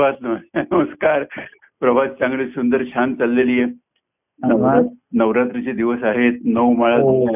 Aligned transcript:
प्रभात 0.00 0.38
नमस्कार. 0.72 1.22
प्रभात 1.80 2.06
चांगली 2.06 2.46
सुंदर 2.46 2.84
छान 2.84 3.14
चाललेली 3.14 3.60
आहे. 3.60 3.70
नवा- 4.48 4.84
नवरात्रीचे 5.12 5.72
दिवस 5.72 5.98
आहेत. 6.02 6.32
नऊ 6.44 6.74
माळा 6.74 6.96
हो. 6.96 7.28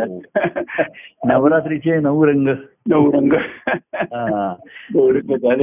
नवरात्रीचे 1.26 2.00
नऊ 2.00 2.26
रंग. 2.26 2.48
नऊ 2.88 3.12
रंग. 3.12 3.32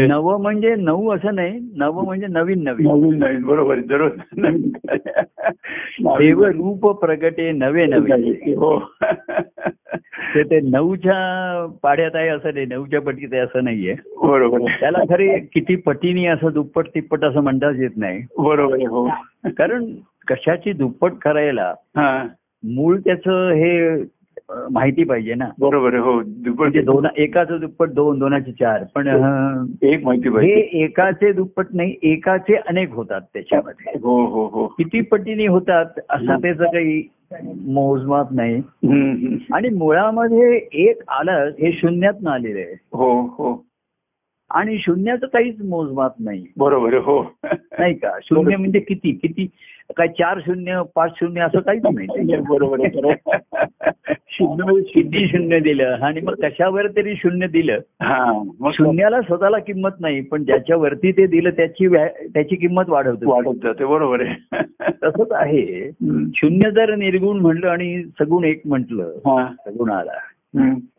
नव 0.09 0.37
म्हणजे 0.37 0.75
नऊ 0.75 1.15
असं 1.15 1.35
नाही. 1.35 1.59
नव 1.77 2.01
म्हणजे 2.01 2.27
नवीन 2.27 2.63
नवीन. 2.63 2.87
नवीन 2.87 3.23
नवीन. 3.23 3.41
बरोबर. 3.41 3.79
दररोज 3.79 4.19
नवीन 4.37 4.69
देव 5.99 6.43
रूप 6.43 6.87
प्रगटे 6.87 7.51
नवे 7.51 7.85
नवे. 7.85 8.31
हो. 8.55 8.91
ते 10.35 10.43
ते 10.43 10.59
नऊच्या 10.61 11.67
पाड्यात 11.83 12.11
आहे 12.13 12.27
असं 12.27 12.53
नाही 12.53 12.65
नऊच्या 12.65 13.01
पटीत 13.01 13.27
आहे 13.31 13.41
असं 13.41 13.63
नाहीये. 13.63 13.95
बरोबर. 14.23 14.59
त्याला 14.79 14.99
खरे 15.09 15.39
किती 15.39 15.75
पटीने 15.75 16.25
असं 16.25 16.49
दुप्पट 16.53 16.87
तिप्पट 16.87 17.23
असं 17.23 17.39
म्हणताच 17.41 17.75
येत 17.79 17.97
नाही. 17.97 18.21
बरोबर 18.37 18.75
हो. 18.75 19.09
कारण 19.45 19.85
कशाची 20.27 20.73
दुप्पट 20.73 21.11
करायला 21.21 21.73
हा. 21.97 22.27
मूळ 22.63 22.97
त्याचं 22.97 23.49
हे 23.49 24.03
माहिती 24.71 25.03
पाहिजे 25.03 25.33
ना. 25.35 25.45
बरोबर 25.59 25.93
आहे 25.93 26.01
हो. 26.01 26.21
दुप्पट 26.25 26.59
म्हणजे 26.59 26.81
दोन 26.81 27.07
एकाचं 27.17 27.57
दुप्पट 27.61 27.89
दोन 27.89 28.19
दोनाचे 28.19 28.51
चार. 28.51 28.83
पण 28.95 29.09
अं, 29.09 29.65
एक 29.81 30.03
माहिती 30.03 30.29
हे 30.29 30.35
पाहिजे 30.35 30.53
एकाचे 30.53 31.31
दुप्पट 31.31 31.65
नाही 31.73 31.95
एकाचे 32.03 32.55
अनेक 32.55 32.91
होतात 32.91 33.21
त्याच्यामध्ये. 33.33 33.99
हो 34.03 34.25
हो 34.25 34.47
हो. 34.47 34.67
किती 34.67 35.01
पटीने 35.01 35.47
होतात 35.47 35.85
असं 36.09 36.35
त्याचं 36.41 36.65
काही 36.65 37.03
मोजमाप 37.67 38.33
नाही. 38.33 38.55
आणि 39.53 39.69
मुळामध्ये 39.69 40.67
एक 40.73 41.01
आलं 41.07 41.51
हे 41.59 41.71
शून्यात 41.71 42.27
आलेलं 42.27 42.59
आहे. 42.59 42.75
हो 42.93 43.21
हो. 43.21 43.65
आणि 44.53 44.77
शून्याचं 44.77 45.27
काहीच 45.27 45.61
मोजमाप 45.61 46.13
नाही 46.19 46.45
बरोबर 46.57 46.93
हो 46.93 47.21
नाही 47.43 47.93
का 47.93 48.11
शून्य 48.23 48.55
म्हणजे 48.55 48.79
किती 48.79 49.11
किती 49.11 49.47
काय 49.97 50.07
चार 50.07 50.39
शून्य 50.45 50.81
पाच 50.95 51.11
शून्य 51.19 51.41
असं 51.41 51.59
काहीच 51.59 51.81
नाही. 51.85 52.35
बरोबर. 52.49 52.77
शून्य 54.27 54.63
म्हणजे 54.63 54.91
किती 54.93 55.27
शून्य 55.27 55.59
दिलं 55.59 55.97
आणि 56.03 56.21
मग 56.21 56.33
कशावर 56.33 56.87
तरी 56.87 57.15
शून्य 57.15 57.47
दिलं 57.47 57.79
हा 58.01 58.43
मग 58.59 58.71
शून्याला 58.73 59.21
स्वतःला 59.21 59.57
किंमत 59.59 59.99
नाही 59.99 60.21
पण 60.21 60.43
ज्याच्यावरती 60.43 61.11
ते 61.11 61.27
दिलं 61.27 61.49
त्याची 61.49 61.87
त्याची 62.33 62.55
किंमत 62.55 62.83
वाढवतो 62.87 63.29
वाढत 63.31 63.57
जाते 63.63 63.85
बरोबर 63.85 64.21
आहे 64.21 64.61
तसंच 65.03 65.31
आहे. 65.31 65.91
शून्य 66.35 66.71
जर 66.71 66.95
निर्गुण 66.95 67.39
म्हणलं 67.39 67.67
आणि 67.67 68.03
सगुण 68.03 68.43
एक 68.43 68.61
म्हटलं. 68.65 69.11
सगुणाला. 69.65 70.11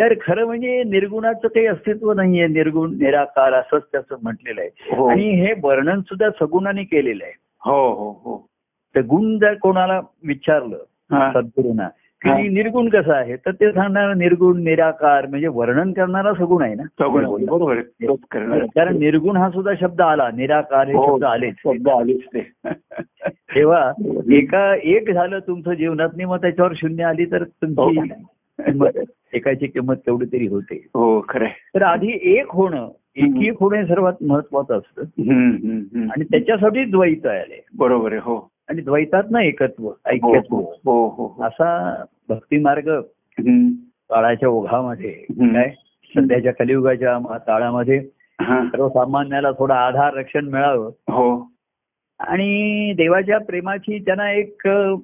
तर 0.01 0.15
खरं 0.23 0.45
म्हणजे 0.45 0.83
निर्गुणाचं 0.83 1.49
काही 1.49 1.67
अस्तित्व 1.67 2.13
नाहीये 2.13 2.47
निर्गुण 2.47 2.91
निराकार 2.91 3.53
असंच 3.53 3.83
त्याचं 3.93 4.17
म्हटलेलं 4.23 4.61
आहे. 4.61 4.97
हो. 4.97 5.07
आणि 5.07 5.31
हे 5.31 5.53
वर्णन 5.63 6.01
सुद्धा 6.01 6.29
सगुणाने 6.31 6.85
केलेलं 6.85 7.25
आहे. 7.25 7.33
हो 7.65 7.93
हो 7.93 8.11
हो. 8.11 8.47
तर 8.97 9.01
गुण 9.01 9.39
जर 9.39 9.55
कोणाला 9.55 10.01
विचारलं. 10.25 10.77
सद्गुरूंना. 11.35 11.89
की 12.25 12.49
निर्गुण 12.49 12.89
कसं 12.89 13.13
आहे? 13.13 13.37
तर 13.37 13.51
ते 13.51 13.73
सांगणार 13.73 14.15
निर्गुण 14.15 14.63
निराकार 14.63 15.27
म्हणजे 15.27 15.47
वर्णन 15.47 15.93
करणारा 15.93 16.33
सगुण 16.35 16.63
आहे 16.63 16.75
ना? 16.75 16.83
बोल. 17.09 17.45
बरोबर. 17.45 17.81
कारण 18.65 18.99
निर्गुण 18.99 19.37
हा 19.37 19.51
सुद्धा 19.51 19.73
शब्द 19.81 20.01
आला 20.01 20.31
निराकार 20.31 20.87
हे 20.87 20.95
हो, 20.95 21.13
शब्द 21.13 21.25
आलेच. 21.25 21.55
शब्द 21.59 21.89
आलेच 21.89 22.21
ते. 22.37 22.53
तेव्हा 23.29 23.93
एका 24.33 24.75
एक 24.83 25.11
झालं 25.11 25.39
तुमचं 25.39 25.73
जीवनात 25.73 26.09
मग 26.27 26.37
त्याच्यावर 26.37 26.73
शून्य 26.77 27.05
आली 27.05 27.25
तर 27.25 27.45
तुमची 27.45 27.99
हो. 27.99 28.05
किंमत 28.67 28.99
एकाची 29.33 29.67
किंमत 29.67 29.95
तेवढी 29.97 30.27
तरी 30.27 30.47
होते. 30.47 30.75
हो 30.95 31.21
खरंय. 31.29 31.49
तर 31.75 31.83
आधी 31.83 32.19
एक 32.39 32.47
होणं 32.51 32.89
एकी 33.17 33.49
होणं 33.49 33.77
हे 33.77 33.87
सर्वात 33.87 34.13
महत्वाचं 34.23 34.79
असतं. 34.79 35.03
आणि 36.11 36.25
त्याच्यासाठी 36.25 36.85
द्वैत 36.85 37.27
आले. 37.27 37.65
बरोबर 37.75 38.13
आहे 38.13 38.21
हो. 38.21 38.51
आणि 38.69 38.83
द्वैतात 38.83 39.23
ना 39.31 39.43
एकत्व 39.43 39.85
हो 39.85 39.95
ऐक्यत्व. 40.07 40.57
हो 40.57 41.09
हो 41.09 41.09
हो. 41.09 41.45
असा 41.45 42.05
भक्ती 42.29 42.59
मार्ग. 42.59 43.01
काळाच्या 44.11 44.49
ओघामध्ये. 44.49 45.11
काय? 45.31 45.71
सध्याच्या 46.17 46.53
कलियुगाच्या 46.53 47.39
काळामध्ये 47.39 48.09
हा. 48.41 48.65
सर्वसामान्याला 48.65 49.51
थोडा 49.51 49.75
आधार 49.75 50.15
रक्षण 50.15 50.45
मिळावं. 50.45 50.87
हो. 50.87 51.53
आणि 52.21 52.93
देवाच्या 52.93 53.39
प्रेमाची 53.39 53.99
त्यांना 53.99 54.33
एक 54.33 54.67
हो 54.67 54.97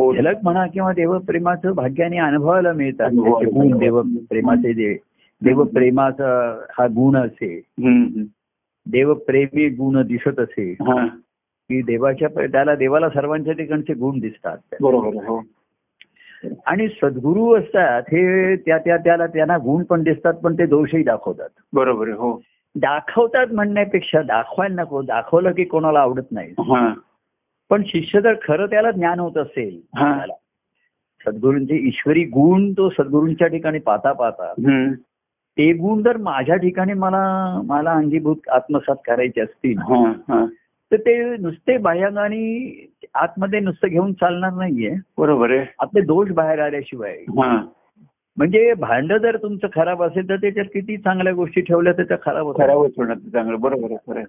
झलक 0.00 0.36
म्हणा 0.42 0.66
किंवा 0.66 0.92
देवप्रेमाचं 0.92 1.72
भाग्याने 1.72 2.18
अनुभवायला 2.18 2.72
मिळतात. 2.72 3.10
गुण 3.12 3.78
देव 3.78 4.02
मिळतात. 4.02 4.26
प्रेमाचे 4.28 4.74
जे 4.74 4.98
देवप्रेमाचा 5.44 6.60
हा 6.78 6.86
गुण 6.86 7.16
असे. 7.16 7.62
देवप्रेमी 8.90 9.68
गुण 9.68 10.02
दिसत 10.02 10.40
असे. 10.40 10.76
की 11.68 11.82
देवाच्या 11.82 12.28
त्याला 12.28 12.74
देवाला 12.74 13.08
सर्वांच्या 13.08 13.54
ठिकाणचे 13.54 13.94
गुण 13.94 14.18
दिसतात. 14.18 14.58
हो. 14.82 15.42
आणि 16.66 16.88
सद्गुरू 16.88 17.56
असतात 17.56 18.02
हे 18.06 18.56
त्या 18.56 18.78
त्या 18.78 18.96
त्याला 18.96 19.26
त्यांना 19.26 19.56
गुण 19.56 19.84
पण 19.84 20.02
दिसतात 20.02 20.34
पण 20.34 20.54
ते 20.54 20.66
दोषही 20.66 21.02
दाखवतात. 21.02 21.48
बरोबर 21.72 22.08
हो. 22.08 22.42
दाखवतात 22.74 23.46
म्हणण्यापेक्षा 23.52 24.22
दाखवायला 24.22 24.82
नको. 24.82 25.02
दाखवलं 25.02 25.52
की 25.52 25.64
कोणाला 25.64 26.00
आवडत 26.00 26.32
नाही. 26.32 26.52
पण 27.70 27.82
शिष्य 27.86 28.20
जर 28.20 28.34
खरं 28.42 28.66
त्याला 28.66 28.90
ज्ञान 28.90 29.20
होत 29.20 29.36
असेल 29.38 29.80
हा. 29.96 30.18
सद्गुरूंचे 31.20 31.76
ईश्वरी 31.88 32.22
गुण 32.24 32.72
तो 32.72 32.88
सद्गुरूंच्या 32.90 33.46
ठिकाणी 33.46 33.78
पाहता 33.78 34.12
पाहता. 34.12 34.52
ते 35.58 35.72
गुण 35.72 36.02
जर 36.02 36.16
माझ्या 36.16 36.56
ठिकाणी 36.56 36.92
मला 36.92 37.22
मला 37.64 37.92
अंगीभूत 37.92 38.48
आत्मसात 38.48 38.96
करायचे 39.06 39.40
असतील 39.40 39.78
हा, 39.78 40.02
हा. 40.28 40.44
तर 40.92 40.96
ते 40.96 41.36
नुसते 41.36 41.76
बाह्यांगाने 41.78 42.92
आतमध्ये 43.14 43.60
नुसतं 43.60 43.88
घेऊन 43.88 44.12
चालणार 44.12 44.52
नाहीये 44.52 44.90
बरोबर 45.18 45.50
आहे 45.50 45.64
आपले 45.78 46.00
दोष 46.00 46.30
बाहेर 46.30 46.58
आल्याशिवाय 46.58 47.16
हा 47.38 47.56
म्हणजे 48.36 48.74
भांड 48.74 49.12
जर 49.12 49.36
तुमचं 49.36 49.66
खराब 49.74 50.02
असेल 50.02 50.28
तर 50.28 50.36
त्याच्यात 50.36 50.66
किती 50.66 50.96
चांगल्या 50.96 51.32
गोष्टी 51.32 51.60
ठेवल्या 51.60 51.92
तर 51.92 52.02
त्या 52.02 52.16
खराब 52.22 52.56
खराबच 52.56 52.90
होणार 52.96 53.16
चांगलं. 53.16 53.60
बरोबर. 53.60 54.22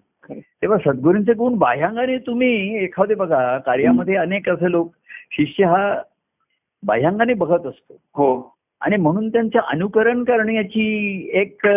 तेव्हा 0.61 0.77
सद्गुरूंचे 0.77 1.33
गुण 1.33 1.55
बाह्यांगाने 1.55 2.17
तुम्ही 2.17 2.83
एखादे 2.83 3.15
बघा 3.15 3.57
कार्यामध्ये 3.57 4.15
अनेक 4.15 4.49
असे 4.49 4.71
लोक 4.71 4.91
शिष्य 5.31 5.65
हा 5.65 6.01
बाह्यांगाने 6.83 7.33
बघत 7.33 7.67
असतो. 7.67 7.93
हो. 7.93 8.57
आणि 8.81 8.95
म्हणून 8.95 9.29
त्यांचं 9.29 9.59
अनुकरण 9.59 10.23
करण्याची 10.23 10.85
एक 11.33 11.67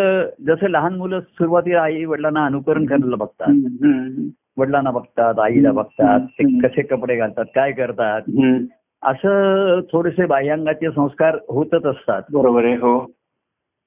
जसं 0.46 0.68
लहान 0.68 0.94
मुलं 0.94 1.20
सुरुवातीला 1.20 1.82
आई 1.82 2.04
वडिलांना 2.04 2.46
अनुकरण 2.46 2.86
करायला 2.86 3.16
बघतात. 3.16 3.48
वडिलांना 4.56 4.90
बघतात 4.90 5.38
आईला 5.38 5.72
बघतात 5.72 6.20
ते. 6.20 6.58
कसे 6.60 6.82
कपडे 6.82 7.16
घालतात 7.16 7.44
काय 7.54 7.72
करतात. 7.72 8.22
असं 9.02 9.80
थोडेसे 9.92 10.26
बाह्यांगाचे 10.26 10.90
संस्कार 10.90 11.36
होतच 11.48 11.86
असतात. 11.86 12.22
बरोबर 12.32 12.64
आहे 12.64 12.74
हो. 12.74 12.98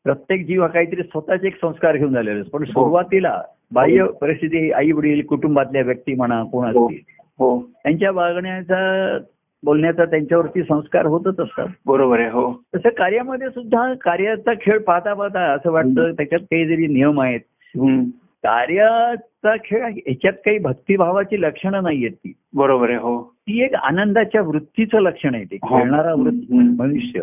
प्रत्येक 0.04 0.46
जीव 0.48 0.62
हा 0.62 0.68
काहीतरी 0.68 1.04
स्वतःचे 1.04 1.48
एक 1.48 1.56
संस्कार 1.62 1.98
घेऊन 1.98 2.14
झालेले 2.14 2.40
असतो 2.40 2.58
हो. 2.58 2.64
पण 2.64 2.72
सुरुवातीला 2.72 3.42
बाह्य 3.74 4.06
परिस्थिती 4.22 4.72
आई 4.72 4.92
वडील 4.92 5.26
कुटुंबातल्या 5.26 5.82
व्यक्ती 5.82 6.14
म्हणा 6.14 6.44
कोण 6.44 6.72
हो. 6.72 6.86
असतील 6.86 7.00
हो. 7.40 7.62
त्यांच्या 7.84 8.12
वागण्याचा 8.12 9.18
बोलण्याचा 9.64 10.06
त्यांच्यावरती 10.06 10.64
संस्कार 10.64 11.06
होतच 11.06 11.40
असतात. 11.40 11.68
बरोबर 11.86 12.20
आहे 12.20 12.30
हो. 12.30 12.62
तसं 12.76 12.90
कार्यामध्ये 12.90 13.50
सुद्धा 13.50 13.94
कार्याचा 13.94 14.52
खेळ 14.62 14.80
पाहता 14.80 15.14
पाहता 15.14 15.40
असं 15.54 15.72
वाटतं. 15.72 16.12
त्याच्यात 16.12 16.42
काही 16.42 16.66
जरी 16.66 16.88
नियम 16.88 17.22
आहेत. 17.22 17.40
कार्याचा 18.44 19.56
खेळ 19.66 19.84
ह्याच्यात 19.84 20.34
काही 20.34 20.58
भक्तिभावाची 20.58 21.42
लक्षणं 21.42 21.84
नाहीयेत 21.84 22.12
ती. 22.12 22.34
बरोबर 22.54 22.90
आहे 22.90 22.98
हो. 22.98 23.34
ती 23.40 23.64
एक 23.64 23.76
आनंदाच्या 23.76 24.42
वृत्तीचं 24.42 25.00
लक्षण 25.00 25.36
आहे 25.36 25.44
ते. 25.44 25.58
हो. 25.64 25.80
खेळणारा. 25.80 26.16
मनुष्य. 26.78 27.22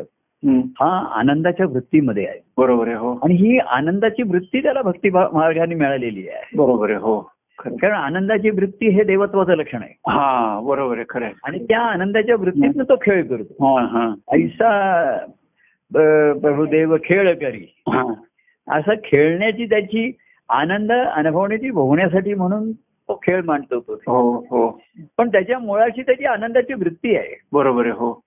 हा 0.71 1.13
आनंदाच्या 1.15 1.67
वृत्तीमध्ये 1.67 2.27
आहे. 2.27 2.39
बरोबर 2.59 2.87
आहे 2.87 2.97
हो. 2.97 3.13
आणि 3.13 3.35
ही 3.35 3.59
आनंदाची 3.59 4.23
वृत्ती 4.23 4.63
त्याला 4.63 4.83
भक्तिभाव 4.83 5.29
मार्गाने 5.33 5.75
मिळालेली 5.75 6.29
आहे. 6.29 6.57
बरोबर 6.57 6.91
आहे 6.91 6.99
हो. 6.99 7.21
कारण 7.59 7.95
आनंदाची 7.95 8.51
वृत्ती 8.51 8.89
हे 8.89 9.05
देवत्वाचं 9.05 9.53
लक्षण 9.53 9.83
आहे. 9.83 9.95
हा 10.09 10.61
बरोबर 10.63 10.97
आहे 10.97 11.05
खरं. 11.09 11.29
आणि 11.45 11.65
त्या 11.65 11.81
आनंदाच्या 11.81 12.37
वृत्तीतनं 12.37 12.85
तो 12.85 12.97
खेळ 12.97 13.27
करतो. 13.27 13.77
हा 13.77 13.87
हा. 13.87 14.15
ऐसा 14.33 15.17
प्रभुदेव 16.43 16.97
खेळ 17.05 17.35
करी 17.35 17.83
असं 18.69 18.95
खेळण्याची 19.05 19.67
त्याची 19.67 20.11
आनंद 20.51 20.93
अनुभवण्याची 20.93 21.71
भोगण्यासाठी 21.71 22.35
म्हणून 22.35 22.73
तो 22.73 23.21
खेळ 23.23 23.43
मांडतो 23.45 23.81
तो 23.81 23.95
हो 23.95 24.39
हो 24.51 24.81
पण 25.19 25.29
त्याच्या 25.29 25.59
मुळाशी 25.59 26.03
त्याची 26.03 26.25
आनंदाची 26.25 26.75
वृत्ती 26.75 27.17
आहे 27.17 27.41
बरोबर 27.53 27.83
आहे 27.83 27.93
हो. 27.93 28.21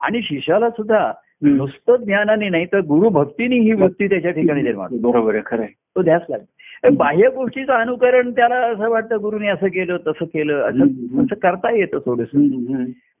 आणि 0.00 0.22
शिष्याला 0.22 0.70
सुद्धा. 0.70 1.12
नुसतं 1.42 1.96
ज्ञानाने 1.96 2.48
नाही 2.48 2.66
तर 2.66 2.80
गुरु 2.80 3.08
भक्तीने 3.08 3.56
ही 3.56 3.72
वृत्ती 3.72 4.08
त्याच्या 4.08 4.30
ठिकाणी 4.30 4.62
निर्माण. 4.62 4.88
बरोबर 4.92 5.34
आहे 5.34 5.42
खरं. 5.46 5.64
तो 5.64 6.02
ध्यास 6.02 6.22
लागतो 6.28 6.44
बाह्य 6.84 7.28
गोष्टीचं 7.28 7.72
अनुकरण 7.72 8.30
त्याला 8.30 8.56
असं 8.56 8.88
वाटतं 8.90 9.16
गुरुने 9.22 9.48
असं 9.48 9.66
केलं 9.66 9.96
तसं 9.96 10.24
केलं 10.24 10.60
असं. 10.60 10.84
असं 11.20 11.34
करता 11.34 11.70
येतं 11.76 11.98
थोडस. 11.98 12.26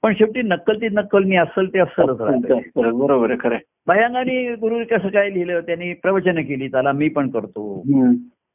पण 0.02 0.12
शेवटी 0.12 0.42
नक्कल 0.42 0.76
ती 0.76 0.88
नक्कल 0.92 1.24
मी 1.24 1.36
असल 1.36 1.66
ते 1.66 1.78
असलच 1.78 2.20
राहतं 2.20 2.56
बरोबर 3.06 3.34
खरं. 3.40 3.56
भयांगाने 3.86 4.54
गुरु 4.54 4.78
कसं 4.90 5.08
काय 5.08 5.30
लिहिलं 5.30 5.60
त्यांनी 5.60 5.92
प्रवचन 5.92 6.42
केली 6.42 6.68
त्याला 6.68 6.92
मी 6.92 7.08
पण 7.08 7.28
करतो. 7.30 7.82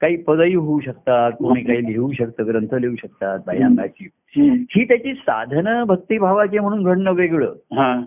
काही 0.02 0.16
पदही 0.18 0.54
होऊ 0.54 0.80
शकतात 0.80 1.32
कोणी 1.32 1.62
काही 1.62 1.86
लिहू 1.86 2.12
शकतं 2.12 2.48
ग्रंथ 2.48 2.76
लिहू 2.76 2.96
शकतात 2.96 3.40
हम्म. 3.50 4.52
ही 4.52 4.84
त्याची 4.84 5.14
साधनं 5.14 5.84
भक्तिभावाची 5.84 6.60
म्हणून 6.60 6.84
घडणं 6.84 7.12
वेगळं 7.12 7.54
हा 7.72 8.02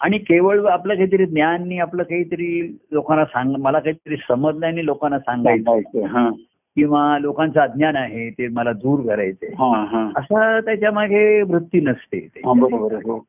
आणि 0.00 0.18
केवळ 0.18 0.66
आपलं 0.66 0.94
काहीतरी 0.94 1.26
ज्ञान 1.26 1.80
आपलं 1.80 2.02
काहीतरी 2.02 2.78
लोकांना 2.92 3.24
सांग 3.24 3.54
मला 3.58 3.78
काहीतरी 3.78 4.16
समजलं 4.16 4.66
आणि 4.66 4.86
लोकांना 4.86 5.18
सांगायचं. 5.18 5.70
किंवा 6.76 7.18
लोकांचं 7.18 7.60
अज्ञान 7.60 7.96
आहे 7.96 8.30
ते 8.30 8.48
मला 8.48 8.72
दूर 8.72 9.06
करायचंय. 9.06 9.48
हा 9.48 9.84
हा. 9.84 10.10
असा 10.16 10.60
त्याच्यामागे 10.60 11.42
वृत्ती 11.42 11.80
नसते 11.80 12.18
हा, 12.18 12.50
हो. 12.96 13.24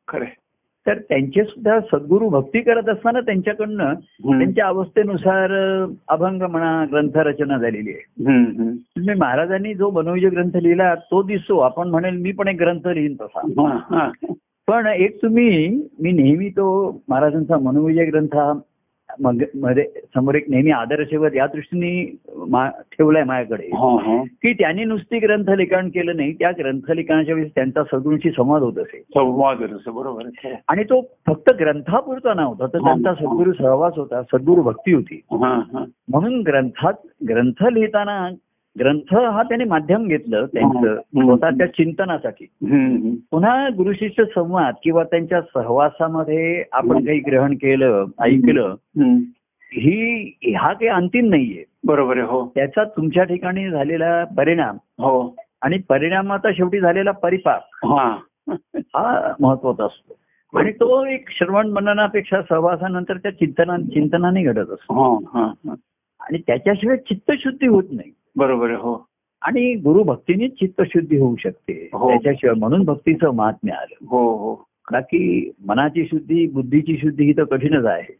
तर 0.86 0.98
त्यांचे 0.98 1.44
सुद्धा 1.44 1.80
सद्गुरू 1.80 2.28
भक्ती 2.28 2.60
करत 2.60 2.88
असताना 2.88 3.20
त्यांच्याकडनं. 3.20 3.94
त्यांच्या 4.38 4.66
अवस्थेनुसार 4.66 5.50
अभंग 6.08 6.42
म्हणा 6.42 6.84
ग्रंथरचना 6.92 7.58
झालेली 7.58 7.90
आहे. 7.90 8.24
महाराजांनी 9.14 9.74
जो 9.74 9.90
मनोविजय 9.90 10.28
ग्रंथ 10.28 10.56
लिहिला 10.56 10.94
तो 10.94 11.22
दिसतो 11.22 11.58
आपण 11.58 11.88
म्हणेल 11.88 12.16
मी 12.16 12.32
पण 12.32 12.48
एक 12.48 12.56
ग्रंथ 12.60 12.88
लिहीन 12.88 13.14
तसा. 13.14 13.40
पण 14.70 14.86
एक 14.86 15.22
तुम्ही 15.22 15.68
मी 16.00 16.12
नेहमी 16.12 16.48
तो 16.48 17.00
महाराजांचा 17.08 17.56
मनोविजय 17.58 18.04
ग्रंथ 18.04 18.34
हा 18.34 18.52
मग- 19.20 19.44
मध्ये 19.54 19.84
समोर 20.14 20.34
एक 20.34 20.50
नेहमी 20.50 20.70
आदर्शवत 20.70 21.30
या 21.34 21.46
दृष्टीने 21.46 22.16
ठेवलाय 22.92 23.24
माझ्याकडे. 23.24 23.70
की 24.42 24.52
त्यांनी 24.52 24.84
नुसती 24.84 25.18
ग्रंथ 25.18 25.50
लिखाण 25.50 25.88
केलं 25.88 26.16
नाही 26.16 26.32
त्या 26.32 26.50
ग्रंथ 26.58 26.90
लिखाणाच्या 26.90 27.34
वेळेस 27.34 27.50
त्यांचा 27.54 27.82
सद्गुरूंशी 27.82 28.30
संवाद 28.30 28.62
होत 28.62 28.78
असेल 28.78 29.00
संवाद 29.00 29.56
बरोबर. 29.94 30.22
आणि 30.68 30.84
तो 30.84 31.00
फक्त 31.26 31.52
ग्रंथापुरता 31.60 32.34
नव्हता 32.34 32.66
तर 32.66 32.78
त्यांचा 32.78 33.14
सद्गुरू 33.14 33.52
सहवास 33.52 33.92
होता 33.96 34.22
सद्गुरू 34.22 34.62
भक्ती 34.62 34.92
होती. 34.92 35.20
म्हणून 36.08 36.40
ग्रंथात 36.40 36.94
ग्रंथ 37.28 37.64
लिहिताना 37.72 38.28
ग्रंथ 38.78 39.14
हा 39.14 39.42
त्याने 39.42 39.64
माध्यम 39.64 40.06
घेतलं 40.08 40.46
त्यांचं 40.46 40.88
हम्म. 40.88 41.24
स्वतःच्या 41.24 41.66
चिंतनासाठी. 41.66 42.44
पुन्हा 43.30 43.68
गुरुशिष्य 43.68 44.24
संवाद 44.24 44.74
किंवा 44.82 45.04
त्यांच्या 45.04 45.40
सहवासामध्ये 45.40 46.64
आपण 46.72 47.06
काही 47.06 47.18
ग्रहण 47.18 47.54
केलं 47.54 48.04
ऐकलं. 48.20 48.74
ही 49.72 50.28
हा 50.58 50.72
काही 50.72 50.88
अंतिम 50.88 51.26
नाहीये. 51.30 51.64
बरोबर 51.84 52.16
आहे 52.16 52.26
हो. 52.26 52.52
त्याचा 52.54 52.84
तुमच्या 52.84 53.24
ठिकाणी 53.24 53.70
झालेला 53.70 54.24
परिणाम 54.24 54.76
हो. 54.98 55.36
आणि 55.62 55.78
परिणामाचा 55.88 56.52
शेवटी 56.52 56.80
झालेला 56.80 57.10
परिपाक 57.10 57.62
हा. 57.74 58.16
हा 58.76 59.32
महत्त्वाचा 59.40 59.84
असतो. 59.84 60.16
आणि 60.58 60.72
तो 60.72 61.06
एक 61.06 61.24
श्रवण 61.30 61.68
मननापेक्षा 61.68 62.42
सहवासानंतर 62.48 63.16
त्या 63.16 63.30
चिंतना 63.30 63.76
चिंतनाने 63.76 64.42
घडत 64.42 64.70
असतो. 64.70 65.18
हा, 65.18 65.40
हा, 65.40 65.46
हा. 65.46 65.74
आणि 66.20 66.38
त्याच्याशिवाय 66.46 66.96
चित्तशुद्धी 66.96 67.66
होत 67.66 67.84
नाही. 67.92 68.10
बरोबर 68.36 68.70
हो. 68.70 69.06
आणि 69.42 69.74
गुरुभक्तीनेच 69.74 70.52
चित्तशुद्धी 70.52 71.16
होऊ 71.16 71.36
शकते. 71.36 71.90
हो. 71.92 72.10
त्याच्याशिवाय 72.10 72.54
म्हणून 72.58 72.84
भक्तीचं 72.84 73.30
महात्म्य 73.30 73.72
आलं 73.72 74.06
हो 74.08 74.36
हो. 74.36 74.64
बाकी 74.92 75.50
मनाची 75.66 76.04
शुद्धी 76.04 76.46
बुद्धीची 76.46 76.98
शुद्धी 76.98 77.24
ही 77.24 77.32
तर 77.32 77.44
कठीणच 77.44 77.84
आहे. 77.84 78.12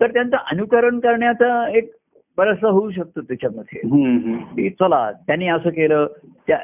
तर 0.00 0.10
त्यांचं 0.12 0.36
अनुकरण 0.36 0.98
करण्याचा 0.98 1.68
एक 1.76 1.90
बरंचसं 2.38 2.68
होऊ 2.68 2.90
शकतं 2.90 3.20
त्याच्यामध्ये. 3.20 3.80
की 4.56 4.70
चला 4.70 5.12
त्यांनी 5.12 5.48
असं 5.48 5.70
केलं. 5.70 6.06
त्या 6.46 6.58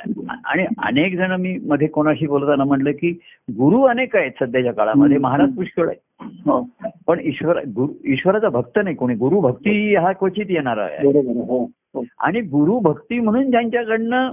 आणि 0.44 0.64
अनेक 0.78 1.16
जण 1.16 1.40
मी 1.40 1.58
मध्ये 1.66 1.88
कोणाशी 1.88 2.26
बोलताना 2.26 2.64
म्हणलं 2.64 2.90
की 2.90 3.10
गुरु 3.50 3.82
अनेक 3.82 4.16
आहेत 4.16 4.30
सध्याच्या 4.40 4.72
काळामध्ये. 4.72 5.18
महाराज 5.18 5.54
पुष्कळ 5.56 5.88
आहे 5.88 6.24
हो. 6.24 6.68
पण 7.06 7.20
ईश्वर 7.22 7.58
गुरु 7.66 7.92
ईश्वराचा 8.04 8.48
भक्त 8.48 8.78
नाही 8.84 8.96
कोणी. 8.96 9.14
गुरु 9.14 9.40
भक्ती 9.40 9.94
हा 9.96 10.12
क्वचित 10.12 10.46
येणारा 10.48 10.82
आहे. 10.82 11.08
आणि 12.20 12.40
गुरु 12.40 12.78
भक्ती 12.78 13.20
म्हणून 13.20 13.50
ज्यांच्याकडनं 13.50 14.30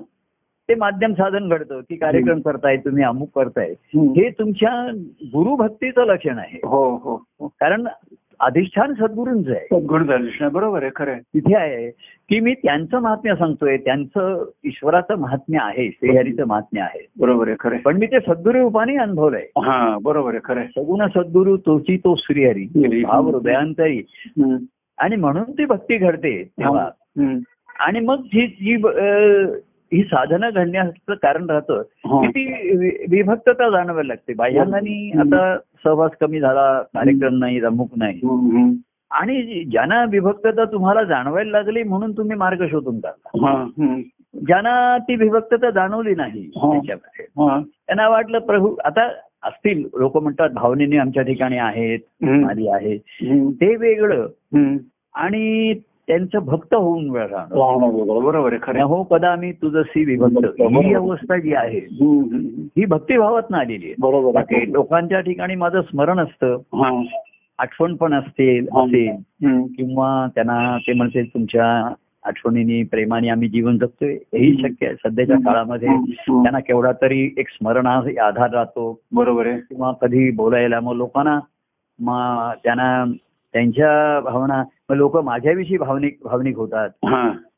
ते 0.69 0.75
माध्यम 0.75 1.13
साधन 1.13 1.49
घडतं 1.49 1.79
की 1.79 1.95
कार्यक्रम 1.95 2.39
करताय 2.41 2.77
तुम्ही 2.77 3.03
अमुक 3.03 3.29
करताय. 3.35 3.73
हे 3.97 4.29
तुमच्या 4.29 4.91
गुरु 5.23 5.55
भक्तीचं 5.55 6.05
लक्षण 6.05 6.37
आहे 6.37 6.59
हो 6.63 6.95
हो 6.97 7.25
हो 7.39 7.47
कारण 7.47 7.87
अधिष्ठान 8.39 8.93
सद्गुरूंचं 8.93 9.51
आहे 9.51 9.79
गुरुदर्शन 9.85 10.47
बरोबर 10.47 10.81
आहे 10.81 10.91
खरं. 10.95 11.17
तिथे 11.17 11.55
आहे 11.55 11.89
की 12.29 12.39
मी 12.39 12.53
त्यांचं 12.53 12.99
महात्म्य 12.99 13.35
सांगतोय 13.35 13.77
त्यांचं 13.77 14.49
ईश्वराचं 14.65 15.15
महात्म्य 15.15 15.59
आहे 15.61 15.89
श्रीहरीचं 15.89 16.45
महात्म्य 16.47 16.81
आहे 16.81 17.07
बरोबर 17.19 17.47
आहे 17.47 17.57
खरं. 17.59 17.77
पण 17.77 17.97
मी 17.97 18.05
ते 18.05 18.19
सद्गुरू 18.19 18.59
रूपाने 18.59 18.95
अनुभवलंय 18.95 19.45
हा 19.57 19.97
बरोबर 20.01 20.29
आहे 20.29 20.39
खरं. 20.43 20.63
सगुण 20.63 21.07
सद्गुरू 21.07 21.57
तोची 21.57 21.97
तो 21.97 22.15
श्रीहरी. 22.17 23.03
भाव 23.03 23.29
हृदयांतरी. 23.29 24.03
आणि 24.97 25.15
म्हणून 25.15 25.51
ती 25.51 25.65
भक्ती 25.65 25.97
घडते 25.97 26.43
तेव्हा. 26.43 26.89
आणि 27.79 27.99
मग 27.99 28.21
जी 28.21 28.47
जी 28.47 28.75
ही 29.93 30.03
साधनं 30.03 30.49
घडण्याचं 30.49 31.13
कारण 31.13 31.49
राहतं. 31.49 31.81
की 31.81 32.27
ती 32.27 33.05
विभक्तता 33.09 33.69
जाणवायला 33.69 34.07
लागते 34.07 34.33
बाह्यांनी. 34.33 35.11
आता 35.19 35.57
सहवास 35.83 36.11
कमी 36.21 36.39
झाला 36.39 36.81
कार्यक्रम 36.81 37.37
नाही 37.37 37.61
अमुक 37.61 37.89
नाही. 37.95 38.19
आणि 39.11 39.63
ज्यांना 39.63 40.05
विभक्तता 40.11 40.65
तुम्हाला 40.65 41.03
जाणवायला 41.03 41.51
लागली 41.51 41.83
म्हणून 41.83 42.11
तुम्ही 42.11 42.37
मार्ग 42.37 42.65
शोधून 42.67 42.99
काढला 42.99 43.47
हा. 43.47 43.65
ज्यांना 44.33 44.97
ती 44.97 45.15
विभक्तता 45.15 45.69
जाणवली 45.69 46.15
नाही. 46.15 46.49
त्यांना 47.85 48.09
वाटलं 48.09 48.39
प्रभू 48.39 48.75
आता 48.83 49.07
असतील 49.47 49.87
लोक 49.95 50.17
म्हणतात 50.17 50.49
भावनेने 50.49 50.97
आमच्या 50.97 51.23
ठिकाणी 51.23 51.57
आहेत. 51.57 51.99
आली 52.49 52.67
आहे. 52.67 52.97
ते 53.51 53.75
वेगळं. 53.75 54.27
आणि 55.15 55.73
त्यांचं 56.07 56.39
भक्त 56.39 56.73
होऊन. 56.73 57.09
बरोबर 57.09 58.53
आहे. 58.53 58.81
हो 58.81 59.03
कदा 59.03 59.35
मी 59.35 59.51
तुझसी 59.51 60.05
विभक्त 60.05 60.33
बरोबर. 60.33 60.85
ही 60.85 60.93
अवस्था 60.93 61.37
जी 61.37 61.53
आहे. 61.53 61.79
ही 62.77 62.85
भक्तिभावात 62.85 63.53
आलेली 63.53 63.85
आहे 63.85 63.95
बरोबर. 63.99 64.41
लोकांच्या 64.67 65.19
ठिकाणी 65.19 65.55
माझं 65.55 65.81
स्मरण 65.81 66.19
असतं. 66.19 66.57
आठवण 67.57 67.95
पण 67.95 68.13
असतील 68.13 68.67
हा. 68.73 68.81
असेल. 68.83 69.15
किंवा 69.67 70.27
त्यांना 70.35 70.77
ते 70.77 70.93
म्हणते 70.93 71.23
तुमच्या 71.23 71.93
आठवणीने 72.27 72.83
प्रेमाने 72.83 73.29
आम्ही 73.29 73.49
जीवन 73.49 73.77
जगतोय 73.77 74.13
हेही 74.13 74.57
शक्य 74.61 74.87
आहे. 74.87 74.95
सध्याच्या 74.95 75.35
काळामध्ये. 75.35 75.89
त्यांना 76.43 76.59
केवढा 76.59 76.91
तरी 76.91 77.33
एक 77.37 77.49
स्मरण 77.49 77.87
आधार 77.87 78.49
राहतो. 78.49 79.01
बरोबर 79.11 79.47
आहे. 79.47 79.59
किंवा 79.59 79.91
कधी 79.91 80.31
बोलायला 80.31 80.79
मग 80.79 80.93
लोकांना 80.93 81.39
मग 81.99 82.51
त्यांना 82.63 83.05
त्यांच्या 83.53 84.19
भावना 84.19 84.63
मग 84.89 84.95
लोक 84.95 85.17
माझ्याविषयी 85.17 85.77
भावनिक 85.77 86.17
भावनिक 86.23 86.57
होतात. 86.57 86.89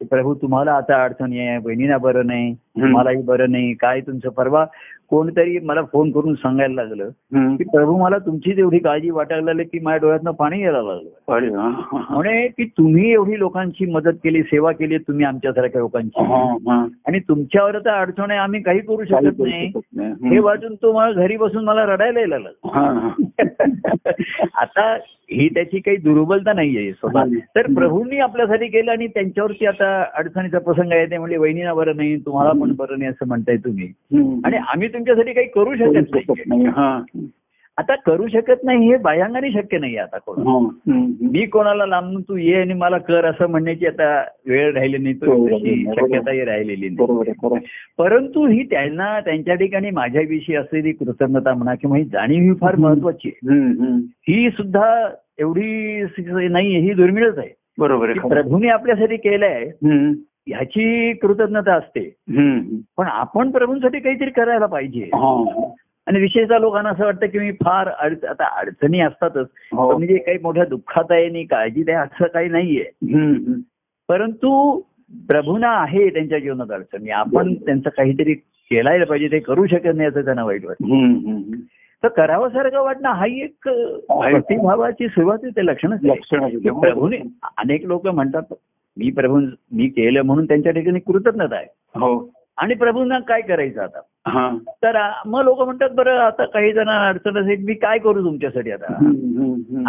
प्रभू 0.06 0.34
तुम्हाला 0.34 0.74
आता 0.74 1.04
अडचणी 1.04 1.40
आहे 1.40 1.58
बहिणीला 1.60 1.98
बरं 1.98 2.28
नाही 2.28 2.54
तुम्हालाही 2.54 3.22
बरं 3.22 3.52
नाही 3.52 3.74
काय 3.74 4.02
तुमचं 4.02 4.30
परवा 4.30 4.66
कोणतरी 5.10 5.60
मला 5.60 5.82
फोन 5.82 6.12
करून 6.12 6.34
सांगायला 6.34 6.74
लागलं. 6.74 7.10
की 7.56 7.64
प्रभू 7.64 7.98
मला 7.98 8.18
तुमचीच 8.18 8.60
एवढी 8.60 8.80
काळजी 8.80 9.10
वाटायला 9.10 9.46
लागली 9.46 9.64
की 9.64 9.80
माझ्या 9.80 9.98
डोळ्यातनं 9.98 10.32
पाणी 10.32 10.62
यायला 10.62 10.82
लागलं. 10.82 11.10
म्हणे 12.10 12.48
की 12.48 12.66
तुम्ही 12.66 13.12
एवढी 13.12 13.40
लोकांची 13.40 13.86
मदत 13.86 14.14
केली 14.24 14.44
सेवा 14.44 14.72
केली 14.72 14.98
तुम्ही 14.98 15.26
आमच्यासारख्या 15.26 15.82
लोकांची. 15.82 16.24
आणि 17.08 17.20
तुमच्यावर 17.20 17.80
तर 17.80 17.90
अडचण 17.90 18.32
आहे 18.32 18.40
आम्ही 18.40 18.62
काही 18.62 18.80
करू 18.80 19.04
शकत 19.04 19.40
नाही. 19.40 19.68
हे. 20.30 20.40
वाचून 20.40 20.76
तो 20.76 20.94
मला 20.94 21.12
घरी 21.12 21.38
बसून 21.38 21.64
मला 21.64 21.86
रडायला 21.86 22.20
यायला 22.20 22.38
लागलं. 22.40 22.70
आता 24.54 24.94
ही 25.32 25.48
त्याची 25.48 25.80
काही 25.80 25.98
दुर्बलता 25.98 26.54
नाहीये 26.54 26.92
स्वतः. 26.92 27.14
तर 27.56 27.74
प्रभूंनी 27.76 28.20
आपल्यासाठी 28.20 28.68
केलं 28.68 28.92
आणि 28.92 29.08
त्यांच्यावरती 29.08 29.66
आता 29.66 29.89
अडचणीचा 30.16 30.60
प्रसंग 30.60 30.92
आहे 30.92 31.06
ते 31.06 31.18
म्हणजे 31.18 31.38
वहिनीला 31.38 31.74
बरं 31.74 31.96
नाही 31.96 32.18
तुम्हाला 32.18 32.52
पण 32.52 32.74
बरं 32.78 33.00
नाही 33.00 33.12
असं 33.12 33.28
म्हणताय 33.28 33.58
तुम्ही. 33.58 33.88
आणि 34.46 34.58
आम्ही 34.58 34.88
तुमच्यासाठी 34.88 35.34
काही 35.34 35.48
करू 35.48 35.76
शकत 35.76 36.16
नाही. 36.48 36.66
हा. 36.66 37.02
आता 37.78 37.96
करू 37.96 38.28
शकत 38.28 38.64
नाही 38.64 38.90
हे 38.90 38.98
बाह्यांगाने 38.98 39.52
शक्य 39.52 39.78
नाही 39.78 39.98
आता 39.98 40.18
कोण 40.18 40.48
हा. 40.48 40.60
मी 41.32 41.46
कोणाला 41.46 41.86
लांबून 41.86 42.22
तू 42.22 42.38
ये 42.38 42.62
आणि 42.62 42.74
मला 42.74 42.98
कर 42.98 43.26
असं 43.26 43.50
म्हणण्याची 43.50 43.86
आता 43.86 44.24
वेळ 44.48 44.74
राहिली 44.74 44.98
नाही 44.98 45.14
तो. 45.16 45.48
शक्यताही 45.48 46.44
राहिलेली 46.46 46.90
नाही. 46.90 47.60
परंतु 47.98 48.46
ही 48.48 48.64
त्यांना 48.64 49.20
त्यांच्या 49.20 49.56
ठिकाणी 49.56 49.90
माझ्याविषयी 49.90 50.56
असलेली 50.56 50.92
कृतज्ञता 50.92 51.54
म्हणा 51.54 51.76
किंवा 51.76 51.98
ही 51.98 52.04
जाणीव 52.04 52.44
ही 52.44 52.54
फार 52.62 52.76
महत्वाची 52.76 53.30
आहे. 53.30 53.58
ही 54.28 54.50
सुद्धा 54.50 55.10
एवढी 55.40 56.02
नाही 56.48 56.76
ही 56.78 56.94
दुर्मिळच 56.94 57.38
आहे 57.38 57.59
बरोबर. 57.80 58.12
प्रभूने 58.30 58.68
आपल्यासाठी 58.68 59.18
केलंय. 59.18 59.70
ह्याची 60.48 61.14
कृतज्ञता 61.14 61.74
असते. 61.74 62.16
पण 62.98 63.06
आपण 63.08 63.52
प्रभूंसाठी 63.52 64.00
काहीतरी 64.00 64.30
करायला 64.30 64.66
पाहिजे. 64.66 65.10
आणि 66.08 66.20
विशेषतः 66.20 66.58
लोकांना 66.58 66.90
असं 66.90 67.04
वाटतं 67.06 67.28
की 67.28 67.40
मी 67.40 67.52
फार 67.52 67.88
आता 68.30 68.60
अडचणी 68.60 69.00
असतातच 69.00 69.48
हो. 69.72 69.98
म्हणजे 69.98 70.18
काही 70.18 70.38
मोठ्या 70.42 70.66
दुःखात 70.66 71.04
आहे 71.10 71.26
आणि 71.26 71.44
काळजीत 71.44 71.86
आहे 71.88 71.98
असं 71.98 72.28
काही 72.28 72.50
नाहीये. 72.50 72.86
परंतु 74.08 74.80
प्रभूना 75.30 75.70
आहे 75.70 76.10
त्यांच्या 76.10 76.40
जीवनात 76.40 76.72
अडचणी 76.72 77.10
आपण 77.10 77.54
त्यांचं 77.54 77.90
काहीतरी 77.90 78.34
केलायला 78.72 79.06
पाहिजे 79.06 79.28
ते 79.28 79.40
करू 79.40 79.66
शकत 79.68 79.96
नाही 79.96 80.10
असं 80.10 80.22
त्यांना 80.22 80.44
वाईट 80.44 80.66
वाटतं. 80.66 80.86
तर 82.04 82.08
करावंसारखं 82.08 82.84
वाटणं 82.84 83.10
हा 83.10 83.26
एक 83.26 83.68
आहे. 83.68 84.34
भक्तिभावाची 84.34 85.08
सुरुवात 85.08 85.38
आहे 85.44 85.52
ते 85.56 85.66
लक्षणच 85.66 86.00
आहे. 86.06 86.58
की 86.58 86.70
प्रभूने 86.70 87.18
अनेक 87.58 87.86
लोक 87.86 88.08
म्हणतात 88.08 88.54
मी 88.98 89.12
प्रभू 89.12 89.40
मी 89.72 89.88
केलं 89.88 90.22
म्हणून 90.22 90.46
त्यांच्या 90.46 90.72
ठिकाणी 90.72 91.00
कृतज्ञता 91.00 91.56
आहे. 91.56 91.66
हो. 92.00 92.30
आणि 92.58 92.74
प्रभूंना 92.74 93.20
काय 93.20 93.42
करायचं 93.42 93.82
आता? 93.82 94.00
हा. 94.28 94.50
तर 94.84 94.98
मग 95.26 95.44
लोक 95.44 95.62
म्हणतात 95.62 95.90
बरं 95.90 96.18
आता 96.20 96.46
काही 96.46 96.74
जणांना 96.74 97.08
अडचण 97.08 97.38
असेल 97.38 97.64
मी 97.64 97.74
काय 97.74 97.98
करू 97.98 98.24
तुमच्यासाठी 98.24 98.72
आता. 98.72 98.94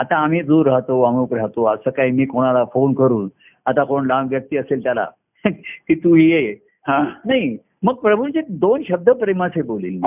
आता 0.00 0.16
आम्ही 0.16 0.42
दूर 0.42 0.66
राहतो 0.66 1.02
अमुक 1.02 1.32
राहतो 1.34 1.64
असं 1.66 1.90
काही 1.90 2.10
मी 2.10 2.24
कोणाला 2.24 2.64
फोन 2.64 2.94
करून 2.94 3.28
आता 3.66 3.84
कोण 3.84 4.06
लांब 4.06 4.30
व्यक्ती 4.30 4.56
असेल 4.56 4.82
त्याला 4.82 5.06
की 5.48 5.94
तू 5.94 6.14
ये. 6.16 6.56
हा. 6.88 7.02
नाही 7.24 7.56
मग 7.82 7.94
प्रभूंचे 7.94 8.40
दोन 8.50 8.82
शब्द 8.88 9.10
प्रेमाचे 9.10 9.62
बोलील. 9.62 10.00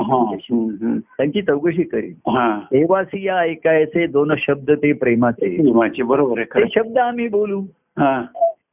त्यांची 1.18 1.42
चौकशी 1.42 1.84
करीन. 1.84 2.14
हा. 2.30 2.60
देवासी 2.72 3.26
या 3.26 3.38
ऐकायचे 3.40 4.08
दोन 4.08 4.34
शब्द 4.38 4.72
ते 4.72 4.94
प्रेमाचे. 4.94 5.72
बरोबर 6.04 6.40
आहे 6.40 6.66
शब्द 6.76 6.98
आम्ही 6.98 7.28
बोलू. 7.28 7.64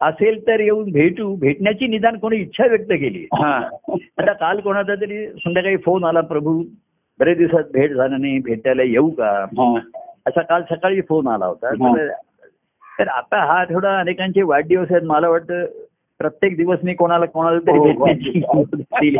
असेल 0.00 0.46
तर 0.46 0.60
येऊन 0.60 0.90
भेटू. 0.92 1.36
भेटण्याची 1.36 1.86
निदान 1.86 2.16
कोणी 2.16 2.36
इच्छा 2.36 2.66
व्यक्त 2.66 2.92
केली. 2.92 3.26
आता 4.18 4.32
काल 4.32 4.60
कोणाचा 4.60 4.94
तरी 4.94 5.26
संध्याकाळी 5.28 5.76
फोन 5.76 6.04
आला 6.04 6.20
प्रभू 6.20 6.62
बरेच 7.20 7.38
दिवसात 7.38 7.64
भेट 7.72 7.92
झालं 7.92 8.20
नाही 8.20 8.38
भेटायला 8.38 8.82
येऊ 8.82 9.10
का? 9.10 9.46
असा 10.26 10.42
काल 10.42 10.62
सकाळी 10.62 11.00
फोन 11.00 11.26
आला 11.26 11.46
होता. 11.46 11.70
तर 11.96 12.08
तर 12.98 13.08
आता 13.08 13.44
हा 13.44 13.64
थोडा 13.64 13.98
अनेकांचे 13.98 14.42
वाढदिवस 14.42 14.86
आहेत. 14.90 15.02
मला 15.04 15.28
वाटतं 15.28 15.64
प्रत्येक 16.20 16.56
दिवस 16.56 16.78
मी 16.84 16.94
कोणाला 16.94 17.24
कोणाला 17.26 17.58
तरी 17.58 17.78
हो, 17.78 17.84
भेटण्याची 17.84 18.30
दिली. 18.80 19.16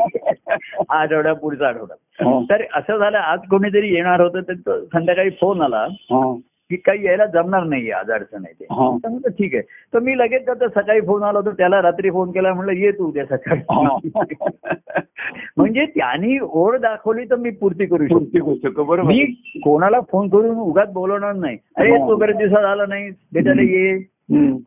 हा 0.90 0.97
आठवडा 1.00 1.33
पुढचा 1.33 1.69
आठवडा. 1.69 1.95
हा. 2.25 2.40
तर 2.50 2.62
असं 2.75 2.99
झालं 2.99 3.19
आज 3.19 3.38
कोणीतरी 3.50 3.95
येणार 3.95 4.21
होतं 4.21 4.40
तर 4.40 4.52
तो 4.52 4.85
संध्याकाळी 4.85 5.30
फोन 5.30 5.62
आला 5.62 5.87
हा. 5.92 6.35
की 6.71 6.76
काही 6.76 7.07
यायला 7.07 7.26
जमणार 7.26 7.62
नाही 7.64 7.90
आज 7.90 8.11
अडचण 8.11 8.45
आहे 8.45 8.52
ते. 8.52 8.64
हा. 8.71 9.28
ठीक 9.28 9.54
आहे. 9.54 9.62
तर 9.95 9.99
मी 9.99 10.19
लगेच 10.19 10.49
आता 10.49 10.69
सकाळी 10.69 11.00
फोन 11.00 11.23
आला 11.23 11.38
होता 11.38 11.50
त्याला 11.50 11.83
रात्री 11.83 12.11
फोन 12.11 12.30
केला 12.30 12.54
म्हणलं 12.54 12.73
ये 12.73 12.90
तू 12.90 13.09
उद्या 13.09 13.25
सकाळी. 13.25 13.61
म्हणजे 15.57 15.85
त्यांनी 15.87 16.38
ओढ 16.42 16.76
दाखवली 16.76 17.25
तर 17.25 17.37
मी 17.37 17.50
पूर्ती 17.50 17.87
करू 17.87 18.07
शकतो. 18.07 18.85
बरोबर. 18.85 19.02
मी 19.02 19.25
कोणाला 19.64 20.00
फोन 20.00 20.28
करून 20.28 20.57
उगाच 20.59 20.92
बोलवणार 20.92 21.33
नाही. 21.33 21.57
अरे 21.76 21.90
हा. 21.90 22.09
तो 22.09 22.16
बरेच 22.16 22.37
दिवसात 22.37 22.64
आला 22.64 22.87
नाही 22.88 23.11
भेटायला 23.33 23.62
ये. 23.62 23.97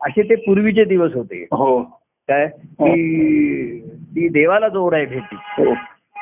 असे 0.02 0.22
ते 0.22 0.34
पूर्वीचे 0.34 0.84
दिवस 0.84 1.14
होते. 1.14 1.42
हो. 1.42 2.00
काय 2.28 2.46
की 2.48 3.80
ती 4.14 4.28
देवाला 4.28 4.68
जोड 4.68 4.94
आहे 4.94 5.06
भेटी 5.06 5.36
हो 5.58 5.74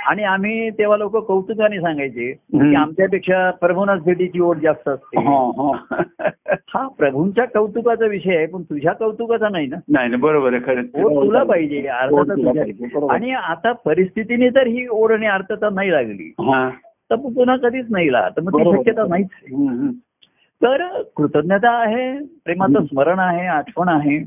आणि 0.06 0.22
आम्ही 0.24 0.70
तेव्हा 0.70 0.96
लोक 0.96 1.16
कौतुकाने 1.16 1.78
सांगायचे 1.80 2.30
की. 2.32 2.74
आमच्यापेक्षा 2.74 3.50
प्रभूनाच 3.50 4.00
भेटीची 4.02 4.40
ओढ 4.40 4.58
जास्त 4.58 4.88
असते 4.88 5.20
हा, 5.20 5.36
हा. 5.56 6.02
हा 6.68 6.86
प्रभूंच्या 6.88 7.44
कौतुकाचा 7.44 8.06
विषय 8.06 8.36
आहे 8.36 8.46
पण 8.46 8.62
तुझ्या 8.62 8.92
कौतुकाचा 8.92 9.48
नाही 9.48 9.66
ना 9.66 9.76
नाही 9.88 10.08
ना 10.08 10.16
बरोबर 10.16 10.52
आहे 10.52 10.62
खरं 10.62 11.04
ओढ 11.04 11.12
तुला 11.26 11.42
पाहिजे 11.42 11.86
अर्थात. 11.86 13.10
आणि 13.10 13.30
आता 13.32 13.72
परिस्थितीने 13.84 14.50
जर 14.50 14.66
ही 14.66 14.86
ओढ 14.90 15.12
आणि 15.12 15.26
अर्थता 15.26 15.70
नाही 15.70 15.90
लागली 15.92 16.32
हा 16.40 16.68
तर 17.10 17.16
पुन्हा 17.16 17.56
कधीच 17.56 17.86
नाही 17.90 18.12
ला 18.12 18.28
तर 18.28 18.40
मग 18.40 18.58
ती. 18.58 18.70
शक्यता 18.72 19.06
नाहीच. 19.08 19.94
तर 20.60 20.86
कृतज्ञता 21.16 21.70
आहे 21.80 22.12
प्रेमाचं. 22.44 22.84
स्मरण 22.84 23.18
आहे 23.18 23.46
आठवण 23.46 23.88
आहे. 23.88 24.18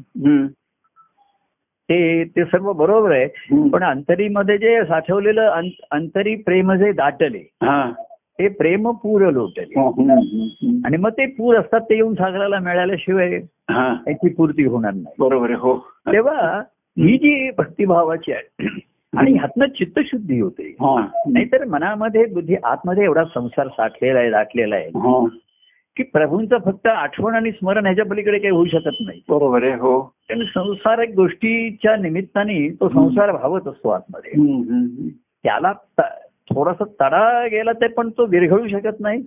ते 1.90 2.24
ते 2.26 2.44
सर्व 2.46 2.72
बरोबर 2.74 3.12
आहे. 3.12 3.28
पण 3.70 3.84
अंतरीमध्ये 3.84 4.58
जे 4.58 4.84
साठवलेलं 4.86 5.62
अंतरी 5.92 6.36
प्रेम 6.36 6.74
जे 6.74 6.92
दाटले 6.92 7.38
हा. 7.64 7.92
ते 8.40 8.48
प्रेम 8.48 8.92
पूर 8.92 9.22
लोटले. 9.32 9.80
हम्म. 9.80 10.80
आणि 10.86 10.98
मग 10.98 11.10
ते 11.10 11.26
पूर 11.26 11.56
असतात 11.56 11.82
ते 11.82 11.96
येऊन 11.96 12.14
सागराला 12.14 12.60
मिळाल्याशिवाय 12.60 13.36
हा. 13.72 13.94
त्याची 14.06 14.30
पूर्ती 14.30 14.66
होणार 14.66 14.94
नाही. 14.94 15.16
बरोबर 15.20 15.50
आहे 15.50 15.60
हो. 15.60 15.78
तेव्हा 16.12 16.60
ही 16.98 17.18
जी 17.18 17.50
भक्तिभावाची 17.58 18.32
आहे 18.32 18.68
आणि 19.18 19.34
ह्यातनं 19.34 19.66
चित्तशुद्धी 19.66 20.40
होते. 20.40 20.70
हा. 20.70 21.08
नाहीतर 21.30 21.66
मनामध्ये 21.66 22.26
बुद्धी 22.26 22.56
आतमध्ये 22.64 23.04
एवढा 23.04 23.24
संसार 23.24 23.68
साठलेला 23.68 24.20
आहे 24.20 24.30
दाटलेला 24.32 24.76
आहे. 24.76 24.88
हा. 24.88 25.26
की 25.98 26.04
प्रभूंचं 26.04 26.58
फक्त 26.66 26.88
आठवण 26.88 27.36
आणि 27.36 27.52
स्मरण 27.52 27.86
ह्याच्या 27.86 28.06
पलीकडे 28.06 28.38
काही 28.38 28.52
होऊ 28.52 28.66
शकत 28.66 28.98
नाही. 29.02 29.22
बरोबर 29.30 29.64
आहे 29.64 29.74
हो. 29.74 30.00
कारण 30.02 30.44
संसारिक 30.46 31.16
गोष्टीच्या 31.16 31.96
निमित्ताने 31.96 32.70
तो 32.70 32.90
संसार 32.90 33.32
भावत 33.32 33.68
असतो 33.68 33.90
आतमध्ये. 33.90 34.32
त्याला 35.44 35.72
थोडासा 36.50 36.84
तडा 37.02 37.48
गेला 37.48 37.72
तर 37.72 37.88
पण 37.88 38.10
तो 38.10 38.26
विरघळू 38.26 38.68
शकत 38.68 39.00
नाही. 39.00 39.24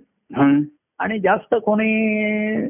आणि 0.99 1.19
जास्त 1.19 1.55
कोणी 1.65 2.67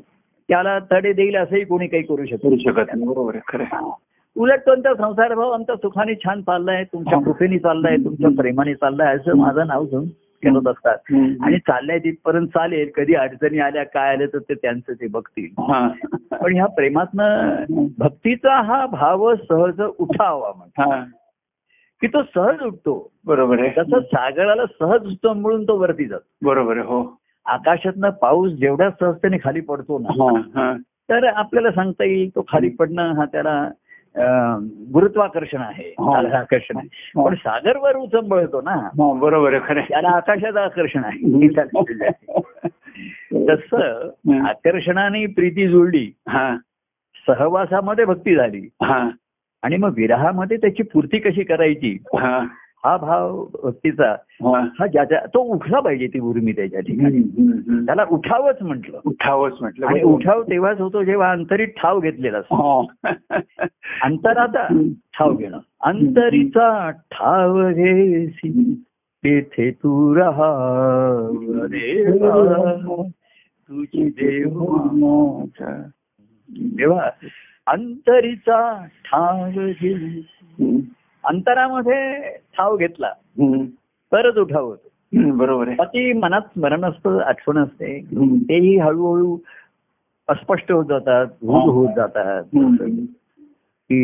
त्याला 0.50 0.80
तडे 0.92 1.14
देईल 1.14 1.36
असंही 1.36 1.64
कोणी 1.64 1.88
काही 1.88 2.04
करू 2.04 2.26
शकत 2.26 2.38
करू 2.44 2.58
शकत 2.58 2.94
नाही. 2.94 3.08
बरोबर 3.08 3.36
आहे 3.36 3.58
खरं. 3.58 3.90
उलट 4.38 4.60
तुमचा 4.60 4.94
संसार 4.94 5.34
भाव 5.34 5.52
आमचा 5.52 5.76
सुखाने 5.76 6.14
छान 6.16 6.42
चाललाय 6.42 6.84
तुमच्या. 6.84 7.20
कृपेने 7.20 7.58
चाललाय 7.58 7.96
तुमच्या 7.96 8.30
प्रेमाने 8.38 8.74
चाललाय 8.74 9.16
असं 9.16 9.38
माझं 9.38 9.68
नाव 9.68 9.86
घेऊन 9.86 10.06
करत 10.44 10.68
असतात. 10.68 10.98
आणि 11.42 11.58
चाललंय 11.60 12.00
तिथपर्यंत 12.00 12.48
चालेल. 12.48 12.90
कधी 12.96 13.14
अडचणी 13.14 13.60
आल्या 13.60 13.84
काय 13.84 14.14
आल्या 14.14 14.28
तर 14.28 14.40
ते 14.40 14.54
त्यांचं 14.54 14.94
ते 14.94 15.08
बघतील. 15.08 15.48
पण 16.42 16.54
ह्या 16.56 16.66
प्रेमातनं 16.66 17.66
भक्तीचा 18.00 18.62
हा 18.62 18.86
भाव 18.86 19.34
सहज 19.36 19.82
उठावा 19.82 20.52
म्हणतो 20.58 20.90
हा. 20.92 21.04
की 22.02 22.08
तो 22.08 22.22
सहज 22.36 22.62
उठतो. 22.62 23.12
बरोबर 23.26 23.60
आहे. 23.60 23.70
तसं 23.78 24.00
सागराला 24.00 24.66
सहज 24.66 25.08
उठतो 25.08 25.34
म्हणून 25.34 25.64
तो 25.64 25.78
वरती 25.78 26.06
जातो. 26.06 26.26
बरोबर 26.42 26.78
आहे 26.78 26.86
हो. 26.86 27.16
आकाशातनं 27.46 28.10
पाऊस 28.10 28.52
जेवढ्या 28.52 28.90
सहजतेने 28.90 29.38
खाली 29.44 29.62
पडतो 29.62 30.00
ना 30.00 30.74
तर 31.10 31.26
आपल्याला 31.26 31.72
सांगता 31.72 32.04
येईल 32.04 32.30
तो 32.36 32.42
खाली 32.42 32.70
पडणं 32.70 33.14
हा 33.14 33.26
त्याला 33.26 33.70
गुरुत्वाकर्षण 34.94 35.58
आहे. 35.58 35.90
हा. 35.90 36.22
सागर 36.22 36.34
आकर्षण 36.34 36.78
आहे 36.78 36.88
पण 37.24 37.36
सागरवर 37.36 37.96
उचंबळतो 37.96 38.62
ना. 38.62 38.72
हा 38.72 39.20
बरोबर 39.20 39.54
आहे 39.54 39.62
खरं. 39.66 39.82
त्याला 39.82 40.10
आकाशाचं 40.10 40.60
आकर्षण 40.60 41.04
आहे. 41.04 41.48
तसं 43.48 44.10
आकर्षणाने 44.48 45.26
प्रीती 45.26 45.68
जुळली. 45.68 46.14
हा. 46.28 46.58
सहवासामध्ये 47.28 48.06
भक्ती 48.06 48.36
झाली. 48.36 48.70
हा. 48.84 49.10
आणि 49.64 49.78
मग 49.78 49.94
विरहामध्ये 49.98 50.58
त्याची 50.58 50.84
पूर्ती 50.84 51.20
कशी 51.20 51.44
करायची? 51.44 52.04
हा 52.86 52.98
भाव 52.98 53.46
भक्तीचा 53.64 54.12
हा. 54.44 54.88
ज्याच्या 54.88 55.20
तो 55.20 55.40
उठला 55.40 55.80
पाहिजे 55.80 56.08
ती 56.08 56.20
उर्मी 56.20 56.52
त्याच्या 56.52 56.80
ठिकाणी. 56.80 57.22
त्याला 57.86 58.06
उठावंच 58.12 58.58
म्हटलं. 58.62 59.00
उठावंच 59.06 59.54
म्हटलं. 59.62 59.86
आणि. 59.86 60.02
उठाव 60.02 60.44
तेव्हाच 60.44 60.80
होतो 60.80 61.04
जेव्हा 61.04 61.32
अंतरीत 61.32 61.68
ठाव 61.68 62.00
घेतलेला 62.00 62.38
असतो. 62.38 62.82
हा. 63.04 63.12
अंतराचा 64.04 64.68
ठाव 65.20 65.34
घेणं. 65.34 65.60
अंतरीचा 65.84 66.92
ठाव 66.92 67.70
घेसी 67.70 68.84
तेथे 69.26 69.72
तू 69.72 70.16
राहा. 70.16 70.52
तुझी 73.70 74.10
देव 74.10 74.66
तेव्हा 76.80 77.10
अंतरीचा 77.68 78.86
ठाव 79.06 79.50
घे. 79.56 79.94
हम्म. 79.94 80.78
अंतरामध्ये 81.30 82.30
ठाव 82.58 82.78
घेतला. 82.78 83.12
तरच 84.12 84.38
उठाव 84.38 84.66
होतो 84.66 84.88
बरोबर 85.38 85.70
बाकी 85.70 86.14
मनात 86.14 86.42
स्मरण 86.42 86.86
असतं 86.86 87.20
आठवण 87.20 87.58
असते. 87.58 88.00
तेही 88.50 88.78
हळूहळू 88.78 89.38
अस्पष्ट 90.28 90.72
होत 90.72 90.86
जातात 90.86 91.26
भूत 91.42 91.74
होत 91.74 91.94
जातात. 91.96 92.44
की 93.90 94.00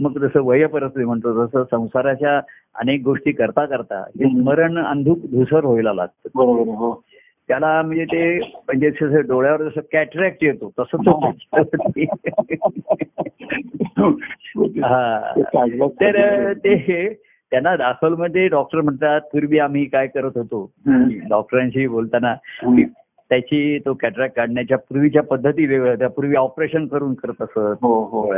मग 0.00 0.18
जसं 0.18 0.40
वयपरत्वे 0.40 1.04
म्हणतो 1.04 1.46
तसं 1.46 1.64
संसाराच्या 1.70 2.40
अनेक 2.74 3.02
गोष्टी 3.04 3.32
करता 3.32 3.66
करता 3.66 3.98
हे. 4.00 4.28
स्मरण 4.30 4.78
अंधुक 4.78 5.18
धुसर 5.18 5.64
व्हायला 5.64 5.92
लागतं 5.92 6.94
त्याला 7.48 7.82
म्हणजे 7.82 8.04
ते 8.04 8.38
म्हणजे 8.38 8.90
जसं 8.90 9.20
डोळ्यावर 9.20 9.68
जसं 9.68 9.80
कॅटरॅक्ट 9.92 10.44
येतो 10.44 10.72
तसं 10.78 10.96
तो 10.96 11.20
हा. 14.84 15.32
तर 16.02 16.52
ते 16.52 17.14
त्यांना 17.50 17.76
दाखवलमध्ये 17.76 18.48
डॉक्टर 18.48 18.80
म्हणतात 18.80 19.20
पूर्वी 19.20 19.58
आम्ही 19.58 19.84
काय 19.84 20.06
करत 20.06 20.30
होतो. 20.36 20.72
डॉक्टरांशी 21.28 21.86
बोलताना. 21.86 22.34
त्याची 23.30 23.78
तो 23.78 23.94
कॅटरॅक्ट 23.94 24.36
काढण्याच्या 24.36 24.78
पूर्वीच्या 24.78 25.22
पद्धती 25.22 25.66
वेगळ्या 25.66 25.92
होत्या. 25.92 26.08
पूर्वी 26.08 26.36
ऑपरेशन 26.36 26.86
करून 26.86 27.14
करत 27.14 27.42
असत. 27.42 27.58
हो 27.58 28.04
हो. 28.04 28.32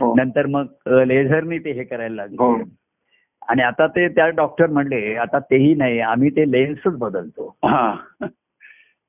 हो. 0.00 0.14
नंतर 0.14 0.46
मग 0.46 0.64
लेझरनी 0.88 1.58
ते 1.58 1.72
हे 1.72 1.84
करायला 1.84 2.14
लागले. 2.14 2.36
आणि 3.48 3.62
आता 3.62 3.86
ते 3.86 4.08
त्या 4.08 4.28
डॉक्टर 4.28 4.66
म्हणले 4.66 5.14
आता 5.14 5.38
तेही 5.38 5.74
नाही 5.74 6.00
आम्ही 6.00 6.30
ते 6.30 6.52
लेन्सच 6.52 6.98
बदलतो. 6.98 7.56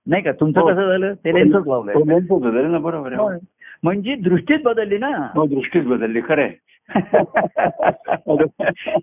नाही 0.07 0.23
का? 0.23 0.31
तुमचं 0.31 0.61
हो. 0.61 0.67
कसं 0.67 0.87
झालं? 0.87 1.13
ते 1.13 1.35
लेन्सच 1.35 1.67
लावलंय. 1.67 1.95
बदलले 2.29 2.67
ना 2.67 2.77
बरोबर 2.77 3.13
आहे 3.13 3.39
म्हणजे 3.83 4.15
दृष्टीच 4.15 4.61
बदलली 4.63 4.97
ना. 4.97 5.07
हो 5.07 5.47
दृष्टीच 5.47 5.85
बदलली. 5.85 6.21
खरंय. 6.21 6.49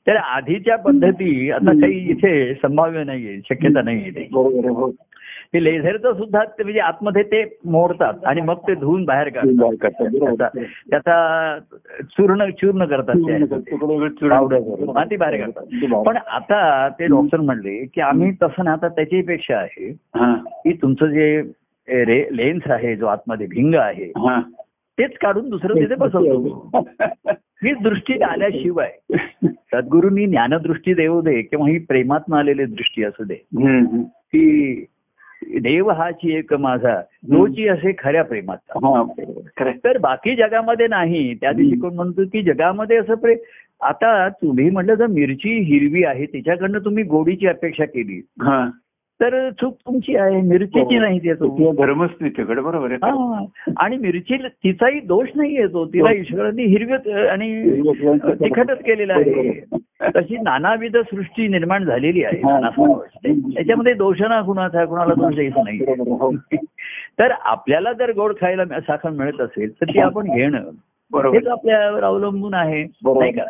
तर 0.07 0.17
आधीच्या 0.17 0.77
पद्धती 0.77 1.51
आता 1.51 1.73
काही 1.81 2.11
इथे 2.11 2.55
संभाव्य 2.55 3.05
नाहीये 3.05 3.41
शक्यता 3.41 3.83
नाहीये 3.83 4.11
ते 5.55 5.65
लेझरचं 5.65 6.13
सुद्धा 6.15 6.45
ते 6.45 6.63
म्हणजे 6.63 6.81
आतमध्ये 6.81 7.23
ते 7.23 7.59
मोडतात 7.65 8.25
आणि 8.25 8.41
मग 8.41 8.55
ते 8.55 8.75
धुवून 8.75 9.05
बाहेर 9.05 9.29
काढतात. 9.29 9.77
त्याचा 10.19 10.49
त्याचा 10.91 11.59
चूर्ण 12.03 12.51
चूर्ण 12.51 12.85
करतात 12.85 13.15
चूर्ण 13.17 13.35
ते. 13.35 13.47
करतात, 13.47 13.61
तुकडे 13.71 13.95
वगैरे 13.97 14.11
चूर्ण 14.11 14.35
पावडर 14.35 14.61
करतात. 14.61 14.97
हा, 14.97 15.05
ती 15.05 15.17
बाहेर 15.17 15.41
काढतात. 15.41 16.03
पण 16.07 16.17
आता 16.17 16.89
ते 16.89 17.07
डॉक्टर 17.07 17.41
म्हणले 17.41 17.85
की 17.85 18.01
आम्ही 18.01 18.31
तसं 18.43 18.65
ना 18.65 18.73
आता 18.73 18.89
त्याच्याही 18.89 19.25
पेक्षा 19.25 19.57
आहे 19.57 19.91
हा, 19.91 20.35
की 20.35 20.73
तुमचं 20.73 21.07
जे 21.07 21.43
लेन्स 22.37 22.71
आहे 22.71 22.97
जो 22.97 23.07
आतमध्ये 23.07 23.47
भिंग 23.47 23.75
आहे. 23.75 24.13
तेच 25.01 25.19
काढून 25.19 25.51
दुसरं 25.51 25.75
तिथे 25.75 25.95
बसवतो. 25.95 26.79
ही 27.65 27.73
दृष्टी 27.73 28.23
आल्याशिवाय. 28.23 29.17
सद्गुरूंनी 29.47 30.27
ज्ञानदृष्टी 30.27 30.95
देऊ 30.95 31.21
दे 31.21 31.43
किंवा 31.43 31.69
ही 31.69 31.79
प्रेमातून 31.79 32.39
आलेली 32.39 32.65
दृष्टी 32.65 33.05
असू 33.05 33.25
दे. 33.25 33.35
की 34.07 34.85
देव 35.61 35.91
हाची 35.91 36.33
एक 36.33 36.55
माझा 36.55 37.01
तोची 37.01 37.69
असे 37.69 37.93
खऱ्या 37.99 38.23
आहे. 38.23 39.79
तर 39.85 39.99
बाकी 39.99 40.37
जगामध्ये 40.37 40.87
नाही. 40.87 41.35
त्या 41.35 41.53
दिवशी 41.53 41.77
कोण 41.81 41.95
म्हणतो 41.95 42.25
की 42.25 42.43
जगामध्ये 42.43 42.97
असं 42.97 43.15
प्रे 43.15 43.35
आता 43.83 44.29
तुम्ही 44.29 44.71
म्हटलं 44.71 44.95
तर 44.95 45.07
मिरची 45.07 45.59
हिरवी 45.59 46.05
आहे. 46.05 46.27
तिच्याकडनं 46.27 46.79
तुम्ही 46.79 47.05
गोडीची 47.05 47.47
अपेक्षा 47.47 47.85
केली. 47.85 48.27
तर 49.21 49.51
चूक 49.51 49.75
तुमची 49.87 50.17
आहे. 50.17 50.43
मिरचीची 50.43 50.99
नाही 50.99 51.19
धर्मच 51.73 52.11
नाही 52.21 52.33
तिकडे 52.37 52.61
बरोबर 52.61 52.87
आहे. 52.87 52.95
हा. 52.95 53.45
आणि 53.77 53.97
मिरची 53.97 54.37
तिचाही 54.37 55.01
दोष 55.01 55.29
नाहीये 55.35 55.67
तो. 55.67 55.85
तिला 55.87 56.13
ईश्वरांनी 56.13 56.63
हिरव्य 56.63 57.13
आणि 57.13 57.81
तिखटच 58.29 58.79
केलेलं 58.79 59.13
आहे. 59.13 59.61
तशी 60.17 60.37
नानाविध 60.37 60.97
सृष्टी 60.97 61.49
निर्माण 61.49 61.85
झालेली 61.85 62.25
आहे. 62.25 62.37
हा. 62.37 62.71
त्याच्यामध्ये 63.55 63.93
दोष 63.95 64.21
ना 64.21 64.41
कुणाचा 64.41 64.85
कुणाला 64.85 65.15
दोष 65.15 65.35
द्यायचा 65.35 65.63
नाही 65.63 65.79
हो. 65.79 66.35
तर 67.21 67.31
आपल्याला 67.31 67.93
जर 67.93 68.13
गोड 68.13 68.35
खायला 68.41 68.65
साखर 68.65 69.11
मिळत 69.11 69.41
असेल 69.41 69.73
तर 69.73 69.85
ती 69.85 69.99
आपण 69.99 70.25
घेणं. 70.25 70.63
हेच 71.35 71.47
आपल्यावर 71.47 72.05
अवलंबून 72.05 72.55
आहे. 72.55 72.83
नाही 73.21 73.33
का? 73.33 73.43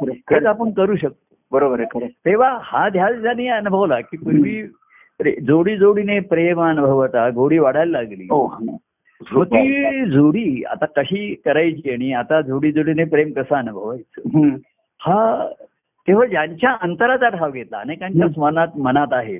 आपण 0.46 0.70
करू 0.70 0.96
शकतो. 0.96 1.34
बरोबर 1.52 1.80
आहे. 1.80 1.98
तेव्हा 2.06 2.58
हा 2.62 2.88
ध्यास 2.88 3.14
ज्यांनी 3.14 3.48
अनुभवला 3.48 4.00
की 4.00 4.16
पूर्वी 4.16 4.40
प्रे- 4.40 4.79
जोडी 5.28 5.76
जोडीने 5.76 6.20
प्रेम 6.20 6.60
अनुभवता 6.62 7.30
गोडी 7.30 7.58
वाढायला 7.58 8.00
लागली. 8.00 8.24
हो 8.24 8.56
मग 9.32 9.44
ती 9.44 10.04
जोडी 10.04 10.62
आता 10.64 10.86
कशी 10.86 11.34
करायची 11.44 11.90
आणि 11.90 12.12
आता 12.12 12.40
जोडी 12.40 12.72
जोडीने 12.72 13.04
प्रेम 13.04 13.32
कसं 13.32 13.54
अनुभवायचं. 13.54 14.48
हा 15.00 15.48
तेव्हा 16.08 16.26
ज्यांच्या 16.26 16.76
अंतराचा 16.82 17.28
ठाव 17.28 17.50
घेतला 17.50 17.78
अनेकांच्या 17.78 18.40
मनात 18.40 18.68
मनात 18.78 19.06
आहे. 19.12 19.38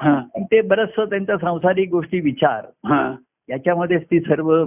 हा, 0.00 0.20
ते 0.38 0.60
बरचसं 0.60 1.04
त्यांच्या 1.04 1.36
सांसारिक 1.36 1.90
गोष्टी 1.90 2.20
विचार. 2.20 2.64
हा. 2.84 3.14
याच्यामध्येच 3.48 4.02
ती 4.04 4.20
सर्व 4.20 4.64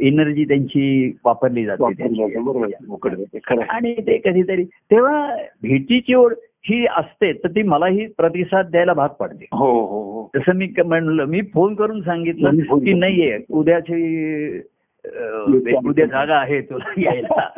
एनर्जी 0.00 0.44
त्यांची 0.44 1.16
वापरली 1.24 1.64
जाते 1.64 1.92
त्यांची. 1.92 2.22
आणि 3.68 3.94
ते 3.94 4.18
कधीतरी 4.18 4.64
तेव्हा 4.64 5.36
भेटीची 5.62 6.14
ओढ 6.14 6.32
ही 6.64 6.86
असते 6.86 7.32
तर 7.32 7.48
ती 7.48 7.62
मलाही 7.62 8.06
प्रतिसाद 8.06 8.66
द्यायला 8.66 8.92
भाग 8.92 9.08
पडते 9.08 9.44
हो 9.52 9.80
हो 9.80 10.02
हो 10.02 10.30
जसं 10.36 10.52
मी 10.52 10.68
म्हणलं 10.86 11.24
मी 11.24 11.40
फोन 11.54 11.74
करून 11.74 12.00
सांगितलं 12.00 12.50
की. 12.50 12.92
नाहीये 12.92 13.38
उद्याची 13.50 14.58
उद्या 15.86 16.06
जागा 16.06 16.36
आहे 16.36 16.60
तुला 16.60 16.92
यायला 17.00 17.50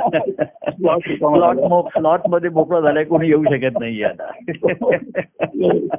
स्लॉटमध्ये 1.84 2.50
मोकळा 2.50 2.80
झालाय 2.80 3.04
कोणी 3.04 3.28
येऊ 3.28 3.44
शकत 3.44 3.78
नाही 3.80 4.02
आता 4.02 4.30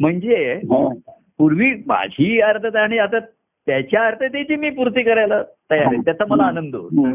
म्हणजे. 0.00 0.60
पूर्वी 1.38 1.72
माझी 1.86 2.40
अर्थता 2.40 2.80
आणि 2.80 2.98
आता 2.98 3.18
त्याच्या 3.66 4.06
अर्थतेची 4.06 4.56
मी 4.56 4.70
पूर्ती 4.70 5.02
करायला 5.02 5.42
तयार 5.42 5.86
आहे 5.86 5.96
त्याचा 5.96 6.24
मला 6.28 6.42
आनंद 6.42 6.76
होतो. 6.76 7.06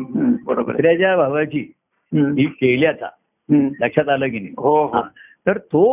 दुसऱ्याच्या 0.54 1.18
भावाची. 1.18 1.74
ही 2.12 2.46
केल्याचा. 2.46 3.08
लक्षात 3.82 4.10
आलं 4.10 4.28
की 4.28 4.40
नाही 4.40 4.52
हा. 4.52 4.68
हो 4.68 5.02
तर 5.48 5.58
तो 5.74 5.84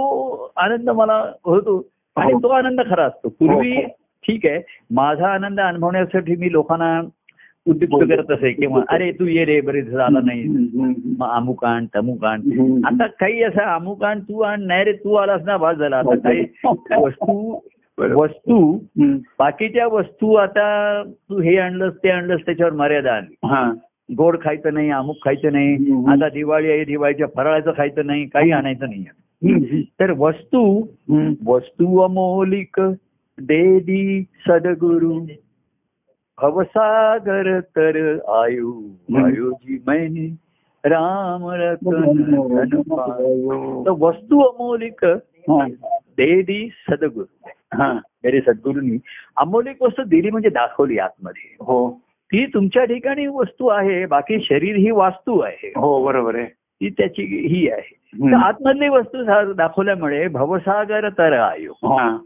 आनंद 0.56 0.90
मला 0.90 1.16
होतो 1.44 1.76
आणि 2.16 2.32
हो. 2.32 2.38
तो 2.42 2.48
आनंद 2.48 2.80
खरा 2.90 3.04
असतो 3.04 3.28
पूर्वी 3.28 3.74
हो. 3.76 3.82
ठीक 4.24 4.46
आहे 4.46 4.60
माझा 4.94 5.28
आनंद 5.28 5.60
अनुभवण्यासाठी 5.60 6.36
मी 6.36 6.52
लोकांना 6.52 7.00
उद्युक्त. 7.66 8.04
करत 8.08 8.30
असे 8.30 8.52
किंवा 8.52 8.80
अरे 8.88 9.10
तू 9.12 9.26
ये 9.26 9.44
रे 9.44 9.60
बरेच 9.60 9.86
झाला 9.88 10.20
नाही 10.24 10.42
अमुक 11.24 11.64
आण 11.64 11.86
तमुक 11.94 12.24
आण. 12.24 12.40
आता 12.86 13.06
काही 13.20 13.42
असं 13.42 13.62
अमुक 13.64 14.04
आण 14.04 14.20
तू 14.20 14.40
आण 14.40 14.62
नाही 14.66 14.84
रे 14.84 14.92
तू 14.94 15.14
आलास 15.14 15.40
ना 15.44 15.56
बाद 15.56 15.78
झाला 15.78 15.96
आता 15.96 16.14
काही 16.18 16.44
वस्तू. 16.96 17.58
वस्तू. 17.98 18.56
बाकीच्या 19.38 19.86
वस्तू 19.86 20.34
आता 20.34 21.02
तू 21.02 21.40
हे 21.40 21.56
आणलंस 21.58 21.92
ते 22.04 22.10
आणलंस 22.10 22.40
त्याच्यावर 22.46 22.72
मर्यादा 22.72 23.12
आली 23.12 23.34
हा 23.46 23.70
गोड 24.16 24.36
खायचं 24.42 24.74
नाही 24.74 24.90
अमुक 24.90 25.16
खायचं 25.24 25.52
नाही. 25.52 25.74
आता 26.12 26.28
दिवाळी 26.28 26.70
आहे 26.70 26.84
दिवाळीच्या 26.84 27.26
फराळाचं 27.36 27.72
खायचं 27.76 28.06
नाही 28.06 28.26
काही 28.26 28.50
आणायचं 28.50 28.88
नाही. 28.90 29.04
तर 30.00 30.12
वस्तू. 30.12 30.60
वस्तू 31.44 31.98
अमोलिक 31.98 32.80
देदी 33.38 34.22
सदगुरु 34.46 35.18
भवसागर 36.38 37.60
तर 37.60 37.96
आयु 38.36 38.70
आयुजी 39.16 39.78
मैने 39.86 40.26
राम 40.84 41.42
रतन 41.50 42.28
वस्तू 44.00 44.40
अमोलिक. 44.40 45.04
देदी 46.18 46.68
सदगुरु 46.88 47.48
हा. 47.74 47.92
मेरे 48.24 48.40
सद्गुरूंनी 48.40 48.98
अमोलिक 49.36 49.82
वस्तू 49.82 50.02
दिली 50.02 50.30
म्हणजे 50.30 50.48
दाखवली 50.48 50.98
आतमध्ये 50.98 51.56
हो 51.60 51.78
ती 52.30 52.46
तुमच्या 52.46 52.84
ठिकाणी 52.84 53.26
वस्तू 53.26 53.66
आहे 53.68 54.06
बाकी 54.06 54.38
शरीर 54.42 54.76
ही 54.76 54.90
वास्तू 54.90 55.38
आहे 55.40 55.72
हो 55.76 56.04
बरोबर 56.04 56.34
आहे 56.34 56.46
ती 56.46 56.88
त्याची 56.90 57.22
ही 57.22 57.68
आहे. 57.68 58.03
तर 58.20 58.34
आतमधली 58.34 58.88
वस्तू 58.88 59.52
दाखवल्यामुळे 59.52 60.28
भवसागर 60.28 61.08
तर 61.08 61.32
आयो 61.32 61.72
हा. 61.72 62.18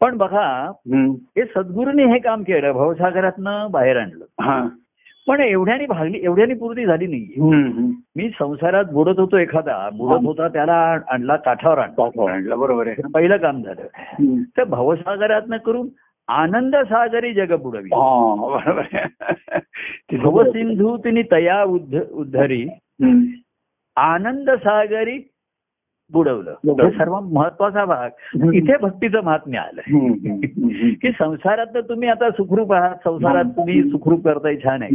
पण 0.00 0.16
बघा. 0.16 0.72
हे 1.36 1.44
सद्गुरूंनी 1.44 2.04
हे 2.04 2.18
काम 2.18 2.42
केलं 2.42 2.72
भवसागरातनं 2.72 3.70
बाहेर 3.70 3.96
आणलं. 3.96 4.24
पण 5.28 5.40
एवढ्यानी 5.40 5.86
भागली 5.86 6.20
एवढ्यानी 6.22 6.54
पूर्ती 6.54 6.86
झाली. 6.86 7.34
हम्म. 7.40 7.90
मी 8.16 8.30
संसारात 8.38 8.84
बुडत 8.84 9.18
होतो 9.18 9.36
एखादा 9.36 9.90
बुडत 9.92 10.26
होता 10.26 10.48
त्याला 10.48 10.98
आणला 11.10 11.36
काठावर 11.36 11.78
आणला 11.78 12.54
बरोबर 12.56 12.86
आहे 12.86 13.02
पहिलं 13.14 13.36
काम 13.36 13.62
झालं. 13.62 13.82
तर 14.58 14.64
भवसागरातनं 14.64 15.56
करून 15.56 15.88
आनंद 16.28 16.76
सागरी 16.76 17.32
जग 17.32 17.52
बुडवी 17.62 17.88
भवसिंधू 20.16 20.96
तिने 20.96 21.22
तया 21.22 21.62
उद्ध 21.62 22.00
उद्धरी. 22.12 22.68
आनंद 23.96 24.50
सागरी 24.50 25.28
बुडवलं. 26.12 26.54
सर्वात 26.90 27.22
महत्त्वाचा 27.22 27.84
भाग 27.84 28.10
इथे 28.54 28.76
भक्तीचं 28.76 29.22
महात्म्य 29.22 29.58
आलं. 29.58 29.80
की 30.94 31.10
संसारात 31.10 31.66
तर 31.74 31.80
तुम्ही 31.80 32.08
आता 32.08 32.30
सुखरूप 32.30 32.72
आहात 32.72 32.94
संसारात 33.04 33.44
तुम्ही 33.44 33.82
सुखरूप 33.82 34.24
करताय 34.24 34.56
छान 34.56 34.82
आहे. 34.82 34.92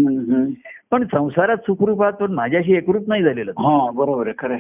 पण 0.92 1.04
संसारात 1.04 1.58
सुखरूप 1.58 2.02
आहात 2.02 2.14
पण 2.14 2.32
माझ्याशी 2.32 2.76
एकरूप 2.76 3.04
नाही 3.08 3.24
झालेलं 3.24 3.52
हा 3.52 3.92
बरोबर 3.92 4.28
आहे 4.28 4.34
खरं. 4.38 4.58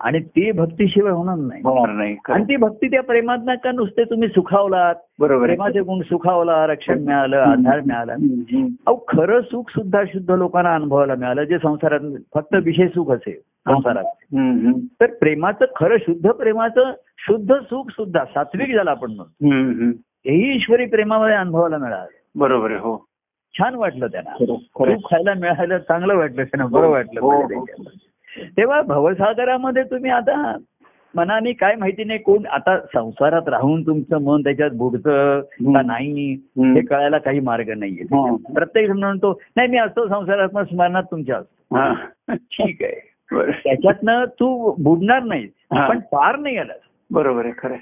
आणि 0.00 0.20
ते 0.20 0.52
भक्तीशिवाय 0.52 1.12
होणार 1.12 1.36
नाही. 1.36 1.62
होणार 1.64 1.94
नाही 1.94 2.16
आणि. 2.28 2.44
ती 2.44 2.56
भक्ती 2.56 2.90
त्या 2.90 3.02
प्रेमात 3.02 3.38
का 3.48 3.72
नुसते 3.72 4.04
तुम्ही 4.04 4.28
सुखावलात 4.28 4.94
बरोबर 5.18 5.46
प्रेमाचे 5.46 5.80
गुण 5.80 6.00
सुखावला 6.02 6.66
रक्षण 6.66 6.98
मिळालं 7.04 7.36
आधार 7.36 7.80
मिळाला. 7.80 8.12
अहो 8.86 9.04
खरं 9.08 9.40
सुख 9.40 9.62
सुद्धा 9.70 10.02
शुद्ध 10.04 10.30
लोकांना 10.30 10.74
अनुभवायला 10.74 11.14
मिळालं 11.14 11.44
जे 11.44 11.58
संसारात 11.58 12.00
फक्त 12.34 12.54
विषय 12.64 12.88
सुख 12.88 13.10
असेल 13.10 13.38
संसारात. 13.68 14.04
तर 15.00 15.06
प्रेमाचं 15.06 15.64
खरं 15.76 15.96
शुद्ध 16.00 16.30
प्रेमाचं 16.30 16.92
शुद्ध 17.18 17.54
सुख 17.54 17.84
सुद्धा 17.90 18.24
सात्विक 18.24 18.76
झालं 18.76 18.90
आपण. 18.90 19.10
हम्म. 19.20 19.90
हेही 20.00 20.56
ईश्वरी 20.56 20.86
प्रेमामध्ये 20.86 21.36
अनुभवायला 21.36 21.78
मिळालं. 21.78 22.38
बरोबर 22.38 22.70
हो. 22.70 23.04
छान 23.58 23.74
वाटलं 23.74 24.06
त्यांना. 24.06 24.44
खूप 24.74 25.10
खायला 25.10 25.34
मिळालं 25.34 25.78
चांगलं 25.78 26.16
वाटलं 26.16 26.44
त्यांना 26.44 26.66
बरं 26.66 26.88
वाटलं 26.88 27.20
तेव्हा 28.42 28.82
भवसागरामध्ये 28.82 29.82
तुम्ही 29.82 30.10
आता 30.10 30.56
मनाने 31.14 31.52
काय 31.52 31.74
माहिती 31.74 32.04
नाही 32.04 32.18
कोण 32.18 32.46
आता 32.46 32.78
संसारात 32.80 33.48
राहून 33.48 33.86
तुमचं 33.86 34.22
मन 34.22 34.40
त्याच्यात 34.40 34.70
बुडतं 34.70 35.40
का. 35.40 35.82
नाही. 35.82 36.32
हे 36.58 36.84
कळायला 36.84 37.18
काही 37.18 37.40
मार्ग 37.40 37.70
नाहीये. 37.70 38.04
प्रत्येक 38.54 38.88
जण 38.88 38.98
म्हणतो 38.98 39.40
नाही 39.56 39.68
मी 39.68 39.78
असतो 39.78 40.08
संसारात 40.08 40.64
स्मरणात 40.64 41.02
तुमच्या 41.02 41.36
असतो. 41.36 42.34
ठीक 42.34 42.82
आहे. 42.82 43.50
त्याच्यातनं 43.50 44.24
तू 44.24 44.74
बुडणार 44.82 45.22
नाही. 45.22 45.46
पण 45.70 46.00
पार 46.00 46.38
नाही 46.38 46.56
आलास 46.56 46.80
बरोबर 47.10 47.44
आहे 47.44 47.52
खरं. 47.58 47.76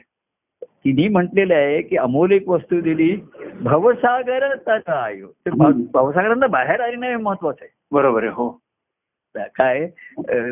तिने 0.63 1.09
म्हटलेलं 1.09 1.55
आहे 1.55 1.83
की 1.83 1.97
अमोलिक 1.97 2.49
वस्तू 2.49 2.81
दिली 2.81 3.17
भवसागर 3.61 4.55
तथा 4.55 5.03
आयो. 5.05 5.27
भवसागरांना 5.93 6.47
बाहेर 6.47 6.81
आली 6.81 6.97
नाही 6.97 7.17
महत्वाचं 7.17 7.65
आहे 7.65 7.73
बरोबर 7.93 8.23
आहे 8.23 8.33
हो 8.33 8.49
काय 9.37 9.89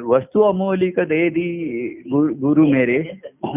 वस्तू 0.01 0.43
अमोलिक 0.43 1.01
दे 1.01 1.29
गुरु 2.13 2.67
मेरे 2.67 3.03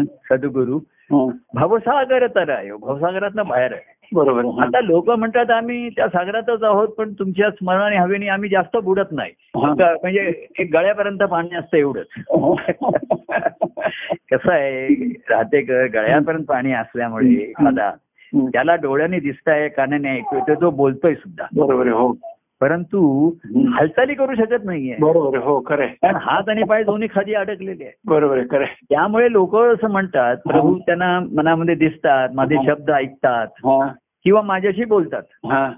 सद्गुरु. 0.00 0.78
हा. 1.12 1.26
भवसागर 1.54 2.26
तर 2.26 2.50
आहे 2.50 2.72
भवसागरातनं 2.72 3.46
बाहेर 3.46 3.72
आहे. 3.72 3.96
बरोबर. 4.12 4.44
हा. 4.44 4.64
आता 4.64 4.80
लोक 4.80 5.10
म्हणतात 5.10 5.50
आम्ही 5.50 5.88
त्या 5.88 6.08
सागरातच 6.08 6.62
आहोत 6.62 6.88
पण 6.88 7.12
तुमच्या 7.12 7.50
स्मरणाने 7.50 7.96
हवेने 7.96 8.28
आम्ही 8.28 8.50
जास्त 8.50 8.76
बुडत 8.76 9.12
नाही. 9.12 9.32
हा. 9.38 9.74
म्हणजे 10.02 10.46
एक 10.58 10.70
गळ्यापर्यंत 10.72 11.18
पाणी 11.18 11.56
असतं 11.56 11.76
एवढंच. 11.76 12.06
कसं 14.32 14.52
आहे 14.52 14.86
राहते 15.30 15.60
गळ्यापर्यंत 15.86 16.44
पाणी 16.44 16.72
असल्यामुळे 16.72 17.28
एखादा. 17.28 17.92
त्याला 18.36 18.74
डोळ्याने 18.74 19.20
दिसताय 19.20 19.68
कानाने 19.68 20.10
ऐकतोय 20.10 20.54
तो 20.60 20.70
बोलतोय 20.70 21.14
सुद्धा. 21.14 21.44
बरोबर 21.56 21.88
हो. 21.88 22.12
परंतु 22.60 23.30
हालचाली 23.72 24.14
करू 24.14 24.34
शकत 24.34 24.64
नाहीये. 24.64 24.96
बरोबर 25.00 25.38
हो 25.38 25.58
कारण 25.60 26.16
हात 26.16 26.48
आणि 26.48 26.62
पाय 26.62 26.82
दोन्ही 26.84 27.08
खाली 27.14 27.34
अडकलेले 27.34 27.84
आहेत. 27.84 27.94
बरोबर 28.06 28.38
आहे 28.38 28.46
खरंय. 28.50 28.66
त्यामुळे 28.90 29.32
लोक 29.32 29.56
असं 29.56 29.90
म्हणतात 29.90 30.36
प्रभू 30.36 30.78
त्यांना 30.78 31.18
मनामध्ये 31.32 31.74
दिसतात 31.74 32.28
माझे 32.34 32.56
शब्द 32.66 32.90
ऐकतात 32.90 33.46
हा. 33.64 33.86
किंवा 34.24 34.42
माझ्याशी 34.42 34.84
बोलतात. 34.84 35.22
हा. 35.44 35.72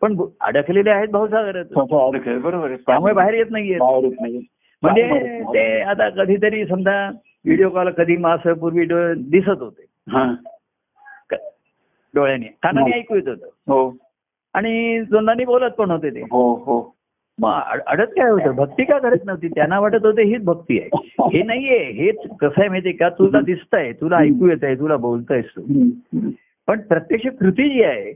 पण 0.00 0.16
अडकलेले 0.40 0.90
आहेत 0.90 1.08
भाऊसागरात 1.08 1.78
अडक 1.78 2.28
आहे 2.28 2.38
बरोबर 2.38 2.66
आहे. 2.68 2.76
त्यामुळे 2.76 3.14
बाहेर 3.14 3.34
येत 3.34 3.46
नाहीये 3.50 3.78
म्हणजे 4.82 5.42
ते 5.54 5.80
आता 5.80 6.08
कधीतरी 6.08 6.66
समजा 6.66 7.10
व्हिडिओ 7.44 7.68
कॉल 7.70 7.90
कधी 7.90 8.16
मास 8.16 8.40
पूर्वी 8.40 8.86
दिसत 9.14 9.60
होते. 9.60 9.84
हा. 10.10 10.34
डोळ्याने. 12.14 12.46
कानाने 12.62 12.98
ऐकू 12.98 13.14
येत 13.14 13.28
होतं. 13.28 13.46
हो. 13.46 13.88
आणि 14.58 15.04
जोंडाने 15.10 15.44
बोलत 15.44 15.70
पण 15.70 15.90
होते 15.90 16.10
ते. 16.10 16.20
हो 16.20 16.54
हो. 16.54 16.94
मग 17.40 17.60
अड- 17.70 17.84
अडत 17.86 18.06
काय 18.06 18.30
होतं? 18.30 18.50
भक्ती 18.50 18.84
का 18.84 18.98
करत 18.98 19.18
नव्हती? 19.26 19.48
त्यांना 19.48 19.80
वाटत 19.80 20.06
होते 20.06 20.22
हीच 20.22 20.44
भक्ती 20.44 20.80
आहे. 20.80 21.14
हे 21.20 21.42
नाहीये. 21.42 21.78
हेच 21.78 22.16
कसं 22.40 22.60
आहे 22.60 22.68
माहितीये 22.68 22.94
का? 22.94 23.08
तुला 23.08 23.40
दिसतंय 23.40 23.92
तुला 23.92 24.16
ऐकू 24.16 24.48
येत 24.48 24.64
आहे 24.64 24.74
तुला 24.74 24.96
बोलतायस 24.96 25.44
तू. 25.44 25.62
पण 26.68 26.80
प्रत्यक्ष 26.80 27.26
कृती 27.38 27.68
जी 27.68 27.82
आहे. 27.82 28.10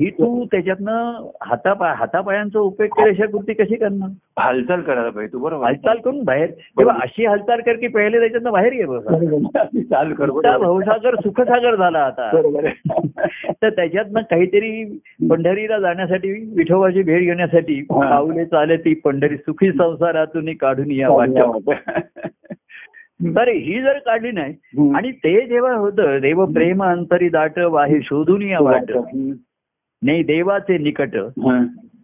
ही 0.00 0.10
तू 0.10 0.44
त्याच्यातनं 0.44 1.28
हातापाय 1.42 1.92
हातापायांचा 1.96 2.58
उपयोग 2.58 2.88
केल्याशिवाय 2.96 3.30
कृती 3.32 3.52
कशी 3.52 3.74
करणार? 3.74 4.08
हालचाल 4.38 4.80
करायला 4.80 5.10
पाहिजे 5.10 5.32
तू 5.32 5.38
बरोबर. 5.38 5.64
हालचाल 5.64 5.98
करून 5.98 6.22
बाहेर 6.24 6.50
तेव्हा 6.50 6.96
अशी 7.02 7.26
हालचाल 7.26 7.60
कर 7.60 7.72
की 7.72 7.86
पहिले 7.86 8.18
त्याच्यातनं 8.18 8.52
बाहेर 8.52 8.72
ये 8.72 9.82
चाल 9.82 10.12
भवसागर 10.12 11.14
सुखसागर 11.14 11.76
झाला 11.76 11.98
आता. 11.98 12.30
तर 13.62 13.70
त्याच्यातनं 13.70 14.20
काहीतरी 14.20 15.00
पंढरीला 15.30 15.78
जाण्यासाठी 15.78 16.32
विठोबाची 16.56 17.02
भेट 17.02 17.22
घेण्यासाठी. 17.22 17.80
पाऊले 17.82 18.44
चाले 18.44 18.76
ती 18.76 18.94
पंढरी 18.94 19.36
सुखी 19.36 19.72
संसारातून 19.72 20.54
काढून 20.60 20.90
या 20.90 21.10
वाट 21.10 21.28
तर 23.24 23.48
ही 23.48 23.82
जर 23.82 23.98
काढली 23.98 24.30
नाही. 24.30 24.54
आणि 24.94 25.12
ते 25.12 25.46
जेव्हा 25.46 25.74
होतं 25.74 26.18
देव 26.18 26.44
प्रेम 26.44 26.84
अंतरी 26.84 27.28
दाट 27.28 27.58
वाहे 27.58 28.02
शोधून 28.02 28.42
या 28.42 28.58
वाट. 28.60 28.90
नाही 30.02 30.22
देवाचे 30.22 30.78
निकट. 30.78 31.16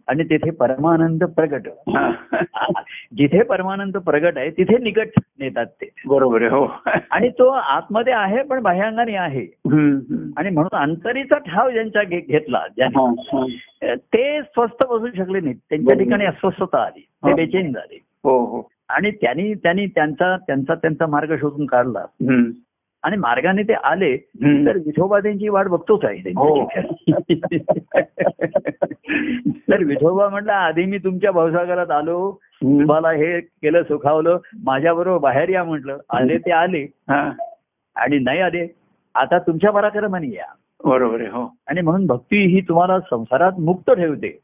आणि 0.07 0.23
तिथे 0.23 0.49
परमानंद 0.51 1.23
प्रगट. 1.23 1.69
जिथे 3.13 3.43
परमानंद 3.43 3.97
प्रगट 3.97 4.37
आहे 4.37 4.49
तिथे 4.49 4.77
निकट 4.77 5.07
नेतात 5.39 5.65
ते. 5.65 5.89
बरोबर 6.07 6.41
आहे 6.41 6.51
हो. 6.51 6.67
आणि 7.11 7.29
तो 7.29 7.47
आतमध्ये 7.47 8.13
आहे 8.13 8.43
पण 8.43 8.61
बाह्यांगाने 8.61 9.15
आहे. 9.15 9.45
आणि 10.37 10.49
म्हणून 10.49 10.77
अंतरीचा 10.77 11.37
ठाव 11.37 11.69
ज्यांच्या 11.69 12.03
घेतला 12.03 12.61
ज्याने. 12.75 13.55
ते 13.97 14.41
स्वस्थ 14.41 14.85
बसू 14.85 15.07
शकले 15.17 15.39
नाहीत. 15.39 15.55
त्यांच्या 15.69 15.97
ठिकाणी 15.97 16.25
अस्वस्थता 16.25 16.83
आली. 16.83 16.99
ते. 16.99 17.33
बेचैन 17.33 17.73
झाले. 17.73 17.99
हो 18.23 18.45
हो. 18.45 18.69
आणि 18.89 19.11
त्यांनी 19.11 19.53
त्यांनी 19.53 19.85
त्यांचा 19.85 20.37
त्यांचा 20.37 20.75
त्यांचा 20.75 21.05
मार्ग 21.05 21.35
शोधून 21.35 21.65
काढला. 21.65 22.05
आणि 23.03 23.17
मार्गाने 23.17 23.63
ते 23.63 23.73
आले. 23.73 24.17
तर 24.65 24.77
विठोबा 24.77 25.19
त्यांची 25.19 25.49
वाट 25.49 25.67
बघतोच 25.67 26.05
आहे 26.05 26.31
हो. 26.31 26.65
तर 29.69 29.83
विठोबा 29.83 30.29
म्हटलं 30.29 30.51
आधी 30.51 30.85
मी 30.85 30.97
तुमच्या 30.97 31.31
भवसागरात 31.31 31.91
आलो. 31.91 32.31
तुम्हाला 32.61 33.11
हे 33.11 33.39
केलं 33.41 33.83
सुखावलं 33.83 34.37
माझ्याबरोबर 34.63 35.17
बाहेर 35.17 35.49
या 35.49 35.63
म्हटलं 35.63 35.97
आले 36.09 36.37
ते 36.37 36.51
आले 36.51 36.83
हा. 37.09 37.29
आणि 37.95 38.19
नाही 38.19 38.39
आले 38.39 38.67
आता 39.15 39.37
तुमच्या 39.37 39.71
पराक्रमाने 39.71 40.27
या 40.27 40.53
बरोबर 40.83 41.21
आहे 41.21 41.29
हो 41.29 41.47
आणि 41.67 41.81
म्हणून 41.81 42.05
भक्ती 42.05 42.45
ही 42.45 42.61
तुम्हाला 42.61 42.99
संसारात 42.99 43.59
मुक्त 43.59 43.91
ठेवते. 43.91 44.39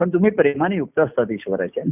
पण 0.00 0.08
तुम्ही 0.08 0.30
प्रेमाने 0.30 0.76
युक्त 0.76 0.98
असतात 0.98 1.26
ईश्वराच्या. 1.30 1.82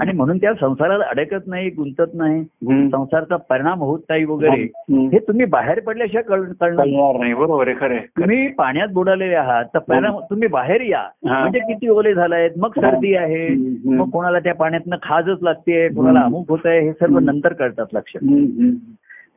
आणि 0.00 0.12
म्हणून 0.12 0.36
त्या 0.38 0.52
संसारात 0.60 1.00
अडकत 1.10 1.46
नाही 1.46 1.70
गुंतत 1.70 2.14
नाही. 2.14 2.42
संसाराचा 2.90 3.36
परिणाम 3.36 3.78
होत 3.78 3.98
नाही 4.08 4.24
वगैरे. 4.24 4.62
हे 5.06 5.18
तुम्ही 5.18 5.46
बाहेर 5.46 5.80
पडल्याशिवाय 5.80 6.22
कळ- 6.22 6.52
कळणार 6.60 7.16
नाही. 7.16 7.34
बरोबर 7.34 7.68
आहे 7.68 7.76
खरं. 7.80 7.96
तुम्ही 7.96 8.48
पाण्यात 8.48 8.88
बुडालेले 8.88 9.34
आहात 9.34 9.64
तर 9.64 9.78
परिणाम 9.78 10.18
तुम्ही 10.30 10.48
बाहेर 10.48 10.80
या. 10.80 11.02
म्हणजे 11.24 11.58
किती 11.58 11.88
ओले 11.88 12.14
झालायत 12.14 12.50
मग 12.56 12.68
सर्दी 12.68 13.14
आहे. 13.14 13.48
मग 13.84 14.10
कोणाला 14.10 14.38
त्या 14.38 14.54
पाण्यातनं 14.54 14.96
खाजच 15.02 15.42
लागते 15.42 15.88
कोणाला 15.88 16.20
अमुक 16.20 16.50
होत 16.50 16.58
आहे 16.64 16.80
हे 16.80 16.92
सर्व 16.92 17.18
नंतर 17.18 17.52
कळतात 17.52 17.86
लक्षात. 17.92 18.24
हम्म. 18.24 18.70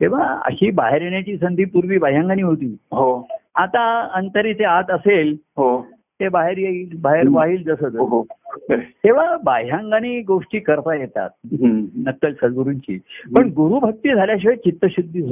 तेव्हा 0.00 0.40
अशी 0.44 0.70
बाहेर 0.70 1.02
येण्याची 1.02 1.36
संधी 1.36 1.64
पूर्वी 1.64 1.98
बाह्यांगाने 1.98 2.42
होती 2.42 2.76
हो 2.92 3.28
आता 3.54 4.08
अंतरीचे 4.14 4.64
आत 4.64 4.90
असेल 4.90 5.36
हो 5.56 5.86
ते 6.20 6.28
बाहेर 6.28 6.58
येईल 6.58 6.98
बाहेर 7.02 7.24
वाहील 7.30 7.62
जसं 7.64 7.84
हो 7.84 7.88
जसं. 7.90 7.98
हो. 7.98 8.22
तेव्हा 9.04 9.36
बाह्यांगाने 9.44 10.20
गोष्टी 10.20 10.58
करता 10.58 10.94
येतात. 10.94 11.30
नक्कल 11.96 12.32
सद्गुरूंची 12.32 12.98
पण 13.36 13.48
गुरुभक्ती 13.48 14.14
झाल्याशिवाय 14.14 14.56
चित्तशुद्धी 14.56 15.22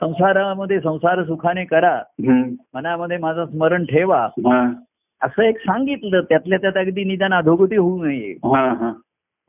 संसारामध्ये 0.00 0.80
संसार 0.80 1.22
सुखाने 1.22 1.64
करा. 1.64 2.02
मनामध्ये 2.74 3.18
माझं 3.18 3.46
स्मरण 3.46 3.84
ठेवा. 3.84 4.28
असं 5.22 5.42
एक 5.42 5.58
सांगितलं 5.58 6.20
त्यातल्या 6.20 6.58
त्यात 6.58 6.76
अगदी 6.76 7.04
निदान 7.04 7.34
अधोगती 7.34 7.76
होऊ 7.76 8.04
नये. 8.04 8.34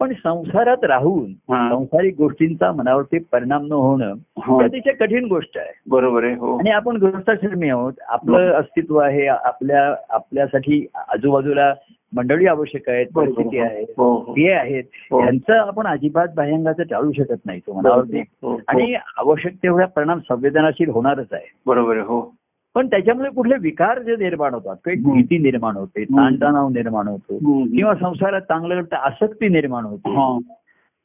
पण 0.02 0.14
संसारात 0.14 0.84
राहून. 0.84 1.34
संसारिक 1.70 2.16
गोष्टींचा 2.18 2.72
मनावरती 2.72 3.20
परिणाम 3.20 3.66
न 3.66 3.72
होणं 3.72 4.14
हा. 4.40 4.64
अतिशय 4.64 4.92
कठीण 4.92 5.26
गोष्ट 5.26 5.58
आहे. 5.58 5.80
बरोबर 5.90 6.24
आहे 6.24 6.34
हो. 6.34 6.58
आणि 6.58 6.70
आपण 6.70 6.98
गृहस्थाश्रमी 6.98 7.70
आहोत. 7.70 7.94
आपलं 8.08 8.52
अस्तित्व 8.52 8.98
आहे 8.98 9.28
आपल्या 9.28 9.96
आपल्यासाठी 10.10 10.88
आजूबाजूला 10.96 11.74
मंडळी 12.16 12.46
आवश्यक 12.48 12.90
आहेत 12.90 13.08
परिस्थिती 13.16 13.58
आहे 13.60 13.86
हो 13.98 14.16
हो. 14.16 14.32
हे 14.34 14.52
आहेत. 14.52 14.84
यांचं 15.14 15.54
आपण 15.54 15.88
अजिबात 15.88 16.28
बाह्यांगाचं 16.36 16.84
टाळू 16.84 17.12
शकत 17.12 17.46
नाही 17.46 17.60
तो 17.60 17.74
मनावरती. 17.74 18.20
आणि 18.68 18.96
आवश्यक 19.18 19.54
तेवढा 19.54 19.86
परिणाम 19.86 20.20
संवेदनाशील 20.20 20.90
होणारच 20.90 21.28
आहे. 21.32 21.52
बरोबर 21.66 21.92
आहे 21.92 22.02
हो. 22.02 22.34
पण 22.76 22.88
त्याच्यामुळे 22.88 23.30
कुठले 23.30 23.56
विकार 23.62 24.00
जे 24.02 24.16
निर्माण 24.16 24.54
होतात 24.54 24.76
काही. 24.86 24.98
भीती 24.98 25.38
निर्माण 25.38 25.76
होते. 25.76 26.04
ताणतणाव 26.04 26.70
निर्माण 26.70 27.08
होतो. 27.08 27.38
किंवा 27.66 27.94
संसारात 27.96 28.42
चांगलं 28.42 28.82
करता 28.82 28.98
आसक्ती 29.06 29.48
निर्माण 29.48 29.86
होते. 29.86 30.16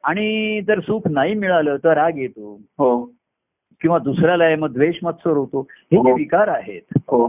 आणि 0.05 0.61
जर 0.66 0.81
सुख 0.81 1.09
नाही 1.11 1.35
मिळालं 1.35 1.76
तर 1.85 1.94
राग 1.94 2.18
येतो 2.18 2.55
हो 2.79 2.90
किंवा 3.81 3.98
दुसऱ्याला 3.98 4.44
आहे 4.44 4.57
मग 4.57 4.72
द्वेष 4.72 4.98
मत्सर 5.02 5.31
होतो 5.31 5.61
हे 5.61 5.96
जे 5.96 6.11
हो. 6.11 6.16
विकार 6.16 6.48
आहेत 6.48 6.98
हो 7.09 7.26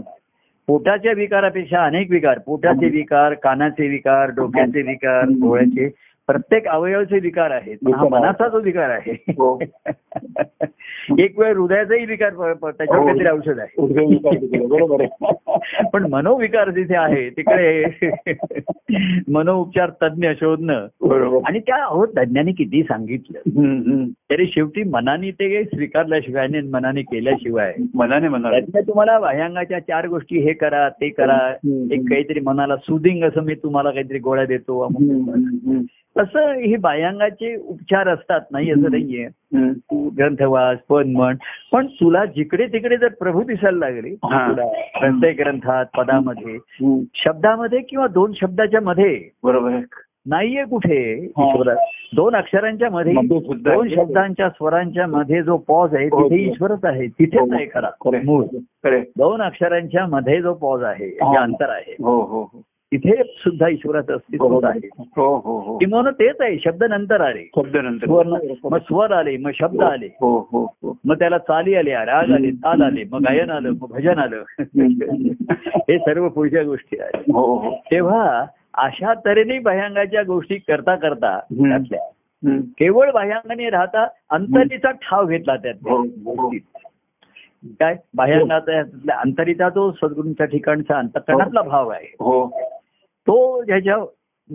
पोटाच्या 0.68 1.12
विकारापेक्षा 1.12 1.84
अनेक 1.84 2.10
विकार 2.10 2.38
पोटाचे 2.38 2.88
विकार 2.88 3.34
कानाचे 3.34 3.88
विकार 3.88 4.30
डोक्याचे 4.30 4.82
विकार 4.82 5.24
डोळ्याचे 5.30 5.88
प्रत्येक 6.28 6.68
अवयवाचे 6.68 7.18
विकार 7.18 7.50
आहेत 7.50 7.76
हा. 7.94 8.08
मनाचा 8.08 8.48
जो 8.48 8.60
विकार 8.60 8.90
आहे 8.90 9.12
हो. 9.12 9.58
एक 11.20 11.38
वेळ 11.38 11.56
हृदयाचाही 11.56 12.04
विकार 12.06 12.30
त्याच्यावर 12.30 13.00
हो. 13.00 13.06
काहीतरी 13.06 13.28
औषध 13.28 13.58
आहे 13.58 13.86
पण 15.92 16.06
मनोविकार 16.10 16.70
जिथे 16.70 16.96
आहे 16.96 17.30
तिकडे 17.30 17.84
मनोउपचार 19.28 19.90
तज्ज्ञ 20.02 20.28
शोधणं 20.40 20.86
आणि 21.44 21.58
त्या 21.58 21.84
हो 21.84 22.06
तज्ज्ञांनी 22.06 22.52
किती 22.52 22.82
सांगितलं. 22.82 23.38
तरी 24.30 24.46
शेवटी 24.46 24.82
मनाने 24.82 25.30
ते 25.30 25.64
स्वीकारल्याशिवाय 25.64 26.44
आणि 26.44 26.60
मनाने 26.60 27.02
केल्याशिवाय 27.02 27.74
मनाने 27.94 28.28
म्हणाल 28.28 28.60
तुम्हाला 28.60 29.18
बाह्यांगाच्या 29.18 29.78
चार 29.78 30.06
गोष्टी 30.06 30.38
हे 30.38 30.52
करा 30.52 30.88
ते 30.88 31.08
करा. 31.08 31.54
एक 31.92 32.00
काहीतरी 32.00 32.40
मनाला 32.40 32.76
सुदिंग 32.76 33.24
असं 33.24 33.42
मी 33.42 33.54
तुम्हाला 33.54 33.90
काहीतरी 33.90 34.18
गोळ्या 34.18 34.44
देतो 34.44 34.88
तसं 36.16 36.52
ही 36.60 36.76
बाह्यांगाचे 36.76 37.54
उपचार 37.56 38.08
असतात 38.08 38.40
नाही 38.50 38.70
असं 38.70 38.90
नाहीये 38.90 39.26
तू 39.72 40.08
ग्रंथ 40.18 40.42
वाच 40.42 40.78
पद 40.88 41.06
म्हण 41.06 41.36
पण 41.72 41.86
तुला 42.00 42.24
जिकडे 42.36 42.66
तिकडे 42.66 42.96
जर 42.96 43.08
प्रभू 43.20 43.42
दिसायला 43.42 43.78
लागले 43.78 44.10
हा. 44.24 44.46
प्रत्येक 45.00 45.36
ग्रंथात 45.40 45.86
पदामध्ये 45.96 46.58
शब्दामध्ये 47.16 47.80
किंवा 47.80 48.06
दोन 48.06 48.32
शब्दाच्या 48.32 48.80
मध्ये 48.80 49.18
बरोबर 49.44 49.78
नाहीये 50.26 50.64
कुठे 50.64 50.96
हा. 51.28 51.44
ईश्वरा 51.44 51.74
दोन 52.16 52.34
अक्षरांच्या 52.36 52.90
मध्ये 52.90 53.12
दोन. 53.24 53.88
शब्दांच्या 53.88 54.48
स्वरांच्या 54.48 55.06
मध्ये 55.06 55.42
जो 55.42 55.56
पॉज 55.68 55.94
आहे 55.94 56.06
हो. 56.06 56.22
तिथे 56.24 56.42
ईश्वरच 56.42 56.84
आहे 56.84 57.06
तिथेच 57.08 57.52
आहे 57.52 57.66
खरा 57.66 57.90
खरं 58.00 58.16
आहे. 58.16 58.24
मूळ 58.26 58.44
खरं 58.44 58.94
आहे. 58.94 59.04
दोन 59.18 59.42
अक्षरांच्या 59.42 60.06
मध्ये 60.06 60.40
जो 60.42 60.54
पॉज 60.56 60.82
आहे 60.84 61.06
हा. 61.22 61.42
अंतर 61.42 61.70
आहे 61.70 61.94
हो 62.00 62.20
हो 62.22 62.42
हो 62.44 62.62
तिथे 62.92 63.22
सुद्धा 63.22 63.68
ईश्वराचं 63.68 64.14
अस्तित्व 64.14 64.66
आहे. 64.66 64.88
हो 64.94 65.36
हो 65.36 65.58
हो. 65.60 65.78
किंवा 65.78 66.10
तेच 66.10 66.40
आहे 66.40 66.58
शब्द 66.64 66.84
नंतर 66.84 67.20
आले. 67.20 67.50
शब्द 67.56 67.76
नंतर. 67.76 68.06
मग 68.64 68.78
स्वर 68.78 69.12
आले 69.12 69.36
मग 69.36 69.50
शब्द 69.54 69.82
आले. 69.82 70.06
हो 70.06 70.48
हो 70.52 70.64
हो. 70.64 70.98
मग 71.04 71.18
त्याला 71.18 71.38
चाली 71.38 71.74
आल्या 71.74 72.06
राग 72.06 72.30
आले 72.30 72.50
ताल 72.50 72.82
आले 72.82 73.04
मग 73.12 73.20
गायन 73.20 73.50
आलं 73.50 73.70
मग 73.70 73.86
भजन 73.90 74.18
आलं. 74.18 74.42
हे 75.88 75.98
सर्व 75.98 76.28
पुढच्या 76.28 76.62
गोष्टी 76.62 76.96
आहेत. 77.00 77.22
तेव्हा 77.90 78.44
अशा 78.74 79.14
तऱ्हेने 79.14 79.58
भयांगाच्या 79.58 80.22
गोष्टी 80.22 80.56
करता 80.56 80.96
करता. 80.96 81.38
केवळ 82.78 83.10
भयांगाने 83.10 83.70
राहता 83.70 84.06
अंतरीचा 84.30 84.90
ठाव 84.90 85.26
घेतला 85.26 85.56
त्यात. 85.56 85.74
काय? 87.80 87.96
भयांगाचा 88.16 88.80
अंतरीचा 89.20 89.68
जो 89.68 89.92
सद्गुरूंच्या 89.92 90.46
ठिकाणचा 90.46 90.98
अंतकरणातला 90.98 91.62
भाव 91.62 91.88
आहे. 91.88 92.06
हो. 92.12 92.60
तो 93.28 93.64
ज्याच्या 93.64 93.96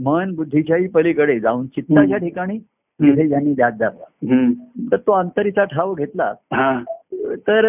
मन 0.03 0.35
बुद्धीच्याही 0.35 0.87
पलीकडे 0.87 1.39
जाऊन 1.39 1.67
चित्ताच्या. 1.67 2.17
ठिकाणी 2.17 2.59
तिथे 3.01 3.27
ज्यांनी 3.27 3.53
जाता 3.53 3.85
हम्म. 3.87 4.51
तर 4.91 4.97
तो 4.97 5.11
अंतरीचा 5.11 5.63
ठाव 5.63 5.93
घेतला. 5.93 6.33
हा. 6.53 6.83
तर 7.13 7.61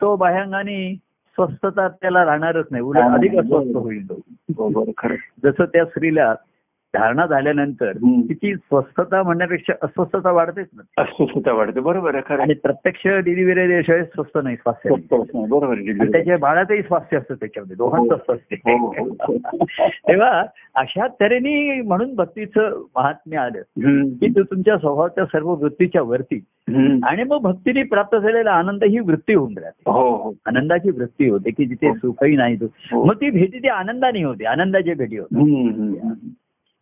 तो 0.00 0.16
बाह्यांगाने 0.16 0.94
स्वस्थता 1.28 1.88
त्याला 1.88 2.24
राहणारच 2.24 2.66
नाही. 2.70 2.82
उलट 2.82 3.00
अधिक 3.00 3.36
अस्वस्थ 3.36 3.76
होईल 3.76 4.12
तो. 4.12 4.84
जसं 5.44 5.64
त्या 5.64 5.84
स्त्रीला 5.84 6.34
धारणा 6.94 7.26
झाल्यानंतर. 7.26 7.92
तिची 7.96 8.54
स्वस्थता 8.54 9.22
म्हणण्यापेक्षा 9.22 9.72
अस्वस्थता 9.82 10.30
वाढतेच 10.30 10.66
ना 10.76 11.02
अस्वस्थता 11.02 11.52
वाढते 11.52 11.80
बरोबर 11.80 12.14
आहे 12.14 12.34
आणि 12.34 12.54
प्रत्यक्ष 12.54 13.06
डिलिव्हरी 13.06 13.66
देशाळे 13.66 14.04
स्वस्त 14.04 14.38
नाही 14.44 14.56
स्वास्थ्य 14.56 14.90
बरोबर 15.34 15.74
त्याच्या 16.12 16.38
बाळाचंही 16.38 16.82
स्वास्थ्य 16.82 17.16
असतं 17.16 17.34
त्याच्यामध्ये 17.34 17.76
दोघांचं 17.76 18.14
हो, 18.14 18.34
असते 18.34 18.54
हो, 18.54 18.86
हो. 18.86 19.36
तेव्हा 19.88 20.44
अशा 20.74 21.06
तऱ्हेने 21.06 21.80
म्हणून 21.80 22.14
भक्तीचं 22.14 22.82
महात्म्य 22.96 23.36
आलं. 23.36 23.60
की 24.08 24.28
तो 24.28 24.42
तुमच्या 24.42 24.78
स्वभावाच्या 24.78 25.24
सर्व 25.24 25.50
वृत्तीच्या 25.50 26.02
वरती. 26.02 26.44
आणि 27.02 27.24
मग 27.24 27.38
भक्तीने 27.38 27.82
प्राप्त 27.82 28.16
झालेला 28.16 28.50
आनंद 28.50 28.84
ही 28.84 28.98
वृत्ती 28.98 29.34
होऊन 29.34 29.54
राहते 29.58 29.90
आनंदाची 30.46 30.90
वृत्ती 30.90 31.28
होते 31.28 31.50
की 31.50 31.66
जिथे. 31.66 31.94
सुखही 31.94 32.36
नाही 32.36 32.56
तो. 32.56 33.04
मग 33.04 33.14
ती 33.14 33.30
भेटी 33.30 33.58
ती 33.58 33.68
आनंदाने 33.68 34.24
होते 34.24 34.44
आनंदाची 34.44 34.94
भेटी 34.94 35.16
होते. 35.16 35.40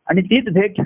आणि 0.06 0.22
तीच 0.22 0.44
भेट 0.52 0.80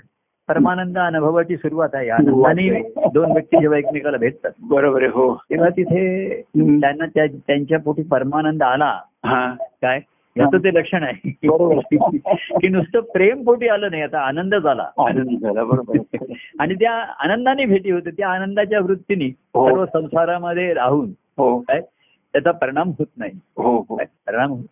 परमानंद 0.48 0.98
अनुभवाची 0.98 1.57
सुरुवात 1.57 1.88
आहे. 1.92 2.09
आनंदाने 2.09 2.83
दोन 3.12 3.33
व्यक्ती 3.33 3.61
जेव्हा 3.61 3.78
एकमेकाला 3.78 4.16
भेटतात. 4.16 4.50
बरोबर 4.62 5.02
आहे 5.02 5.11
हो. 5.11 5.35
तेव्हा 5.35 5.68
तिथे. 5.68 6.28
त्यांना 6.57 7.07
त्या 7.07 7.26
त्यांच्या 7.26 7.78
पोटी 7.78 8.02
परमानंद 8.02 8.62
आला. 8.62 8.98
हा. 9.24 9.54
काय? 9.83 10.00
याचं 10.37 10.59
ते 10.59 10.74
लक्षण 10.74 11.02
आहे. 11.02 11.31
की 12.61 12.68
नुसतं 12.68 13.00
प्रेम 13.00 13.44
पोटी 13.44 13.68
आलं 13.68 13.90
नाही. 13.90 14.02
आता 14.02 14.20
आनंद 14.20 14.54
झाला. 14.54 14.88
आनंद 14.98 15.38
झाला 15.42 15.64
बरोबर. 15.64 15.98
आणि 16.61 16.74
त्या 16.74 16.92
आनंदाने 17.18 17.64
भेटी 17.64 17.90
होते. 17.90 18.11
त्या 18.11 18.28
आनंदाच्या 18.28 18.81
वृत्तीने 18.81 19.26
हो. 19.26 19.68
सर्व 19.68 19.87
संसारामध्ये 19.87 20.74
राहून 20.74 21.11
हो. 21.37 21.59
काय? 21.59 21.81
त्याचा 22.33 22.50
परिणाम 22.50 22.88
होत 22.88 23.07
नाही. 23.16 23.33
हो 23.35 23.83
परिणाम 24.26 24.50
होत 24.50 24.64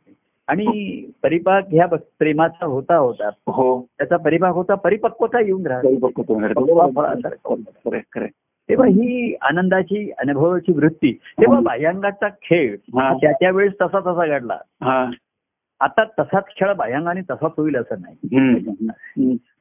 आणि 0.46 1.00
परिपाक 1.22 1.64
ह्या 1.72 1.86
प्रेमाचा 1.86 2.66
होता 2.66 2.96
होता. 2.96 3.28
हो. 3.46 3.86
त्याचा 3.98 4.16
परिपाक 4.16 4.54
होता 4.54 4.74
परिपक्वता 4.74 5.40
येऊन 5.40 5.66
राहते. 5.66 5.96
तेव्हा 8.68 8.86
ही 8.86 9.34
आनंदाची 9.34 10.10
अनुभवाची 10.18 10.72
वृत्ती 10.72 11.12
तेव्हा 11.12 11.60
बाह्यांगाचा 11.60 12.28
खेळ 12.28 12.76
हा. 12.94 13.14
त्या 13.14 13.32
त्या 13.32 13.50
वेळेस 13.50 13.72
तसा 13.72 14.00
तसा 14.00 14.26
घडला. 14.26 14.58
हा. 14.82 15.10
आता 15.80 16.04
तसाच 16.04 16.44
खेळ 16.46 16.72
बाह्यांगाने 16.72 17.20
तसाच 17.20 17.52
होईल 17.56 17.76
असं 17.76 17.94
नाही. 18.00 18.16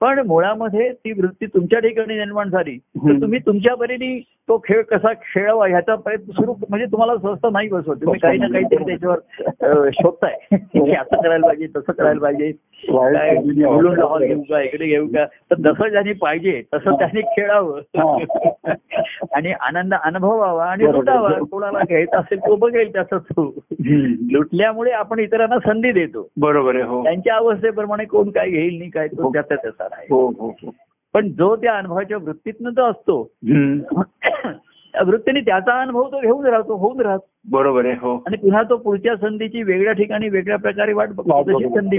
पण 0.05 0.19
मुळामध्ये 0.19 0.91
ती 0.91 1.11
वृत्ती 1.11 1.45
तुमच्या 1.45 1.79
ठिकाणी 1.79 2.13
निर्माण 2.13 2.49
झाली. 2.49 2.77
तर. 2.77 3.21
तुम्ही 3.21 3.39
तुमच्या 3.39 3.75
परीने 3.75 4.19
तो 4.19 4.57
खेळ 4.57 4.81
कसा 4.81 5.13
खेळावा 5.13 5.67
ह्याचा 5.67 5.95
प्रयत्न 5.95 6.31
सुरू 6.31 6.53
म्हणजे 6.69 6.85
तुम्हाला 6.85 7.17
स्वस्त 7.17 7.47
नाही 7.51 7.67
बसवत. 7.67 7.95
तुम्ही 7.95 8.19
काही 8.19 8.37
ना 8.37 8.47
काहीतरी 8.47 8.83
त्याच्यावर 8.83 9.89
शोधताय. 9.93 10.37
की 10.55 10.95
असं 10.95 11.21
करायला 11.21 11.47
पाहिजे 11.47 11.67
तसं 11.67 11.91
करायला 11.91 12.19
पाहिजे. 12.19 12.51
काय 12.91 13.35
बोलून 13.65 13.97
लावा 13.97 14.19
घेऊ 14.19 14.41
का 14.41 14.61
इकडे 14.61 14.85
घेऊ 14.85 15.07
का? 15.07 15.25
तर 15.25 15.55
जसं 15.55 15.89
ज्याने 15.89 16.13
पाहिजे 16.13 16.63
तसं 16.73 16.95
त्याने 16.95 17.21
खेळावं. 17.21 17.81
आणि 19.33 19.51
आनंद 19.51 19.93
अनुभवावा 20.03 20.65
आणि. 20.65 20.83
लुटावा. 20.83 21.29
कोणाला 21.29 21.79
घ्यायचा 21.79 22.19
असेल 22.19 22.39
तो 22.39 22.55
बघेल 22.55 22.93
त्याचा 22.93 23.17
तो. 23.17 23.43
हम्म. 23.71 24.13
लुटल्यामुळे 24.31 24.91
आपण 24.91 25.19
इतरांना 25.19 25.59
संधी 25.59 25.91
देतो. 25.91 26.27
बरोबर 26.37 26.75
आहे 26.75 26.83
हो. 26.83 27.03
त्यांच्या 27.03 27.35
अवस्थेप्रमाणे 27.35 28.05
कोण 28.05 28.29
काय 28.29 28.49
घेईल 28.49 28.77
नाही 28.77 28.89
काय 28.89 29.07
तो 29.07 29.23
हो. 29.23 29.33
त्याचा 29.33 29.55
त्याचा. 29.55 29.87
आहे 29.97 30.07
हो 30.09 30.27
हो 30.27 30.49
हो. 30.49 30.71
पण 31.13 31.29
जो 31.29 31.55
त्या 31.55 31.77
अनुभवाच्या 31.77 32.17
वृत्तीतनं 32.17 32.69
जो 32.69 32.83
असतो 32.83 33.31
वृत्तीने 35.05 35.39
त्याचा 35.39 35.81
अनुभव 35.81 36.07
तो 36.07 36.19
घेऊन 36.19 36.45
राहतो 36.45 36.75
होऊन 36.75 36.99
राहतो. 36.99 37.27
बरोबर 37.51 37.85
आहे 37.85 37.93
हो. 37.93 38.23
आणि 38.27 38.37
पुन्हा 38.37 38.63
तो 38.63 38.77
पुढच्या 38.77 39.15
संधीची 39.15 39.63
वेगळ्या 39.63 39.93
ठिकाणी 39.93 40.29
वेगळ्या 40.29 40.57
प्रकारे 40.57 40.93
वाट 40.93 41.09
बघतो. 41.09 41.59
संधी 41.59 41.97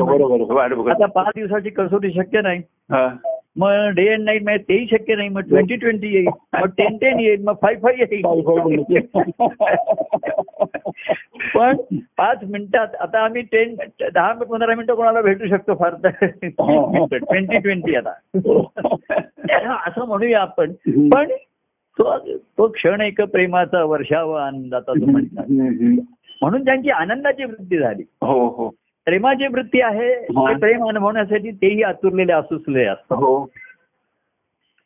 आता 0.90 1.06
पाच 1.06 1.26
दिवसाची 1.36 1.70
कसोटी 1.70 2.10
शक्य 2.10 2.40
नाही. 2.40 2.58
हा. 2.90 3.16
मग 3.56 3.88
डे 3.88 4.08
अँड 4.08 4.22
नाईट 4.22 4.42
मॅच 4.42 4.60
तेही 4.60 4.86
शक्य 4.90 5.14
नाही. 5.14 5.28
मग 5.28 5.40
ट्वेंटी 5.40 5.76
ट्वेंटी 5.76 6.06
येईल. 6.14 6.26
मग 6.60 6.66
टेन 6.66 6.96
टेन 6.96 7.20
येईल. 7.20 7.42
मग 7.42 7.52
फाय 7.62 7.74
फाय 7.74 7.94
येईल. 7.98 8.22
पण 11.54 11.76
पाच 12.18 12.38
मिनिटात 12.50 12.86
आता 13.00 13.18
आम्ही 13.24 13.42
टेन 13.42 13.74
दहा 14.14 14.32
पंधरा 14.32 14.74
मिनिटं 14.74 14.94
कोणाला 14.94 15.20
भेटू 15.20 15.46
शकतो 15.46 15.74
फार 15.74 15.94
तर. 15.94 16.26
ट्वेंटी 17.16 17.58
ट्वेंटी 17.58 17.94
आता. 17.94 18.10
असं 19.86 20.06
म्हणूया 20.06 20.40
आपण. 20.40 20.72
पण 21.12 21.28
तो 21.98 22.18
तो 22.38 22.68
क्षण 22.68 23.00
एक 23.00 23.20
प्रेमाचा 23.20 23.84
वर्षावा 23.84 24.46
आनंदाचा 24.46 24.92
तो 24.92 25.10
म्हणतात. 25.10 25.44
म्हणून 26.42 26.64
त्यांची 26.64 26.90
आनंदाची 26.90 27.44
वृत्ती 27.44 27.78
झाली. 27.78 28.02
हो 28.20 28.48
हो. 28.48 28.68
प्रेमाची 29.04 29.46
वृत्ती 29.46 29.80
आहे. 29.80 30.14
ते 30.14 30.54
प्रेम 30.58 30.88
अनुभवण्यासाठी 30.88 31.50
तेही 31.50 31.82
आतुरलेले 31.82 32.32
असूसले 32.32 32.84
असतात. 32.84 33.16
हो. 33.16 33.50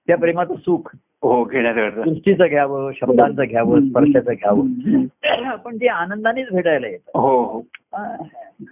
त्या 0.07 0.17
प्रेमाचं 0.17 0.55
सुख. 0.55 0.97
हो 1.23 1.45
दृष्टीचं 1.45 2.45
घ्यावं 2.49 2.91
शब्दांचं 3.01 3.43
घ्यावं 3.49 3.81
स्पर्शाचं 3.81 4.33
घ्यावं. 4.33 4.61
हम्म. 4.61 5.51
पण 5.51 5.77
ते 5.77 5.87
आनंदानेच 5.87 6.49
भेटायला 6.53 6.89
येतं. 6.89 7.19
हो 7.19 7.43
हो. 7.43 7.61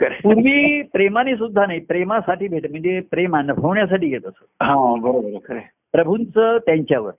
पूर्वी 0.01 0.83
प्रेमाने 0.83 1.37
सुद्धा 1.37 1.67
नाही 1.67 1.81
प्रेमासाठी 1.81 2.49
भेट 2.49 2.71
म्हणजे 2.71 3.01
प्रेम 3.11 3.37
अनुभवण्यासाठी 3.37 4.07
येत 4.07 4.27
असत. 4.27 4.63
प्रभूंचं 5.93 6.59
त्यांच्यावर. 6.67 7.11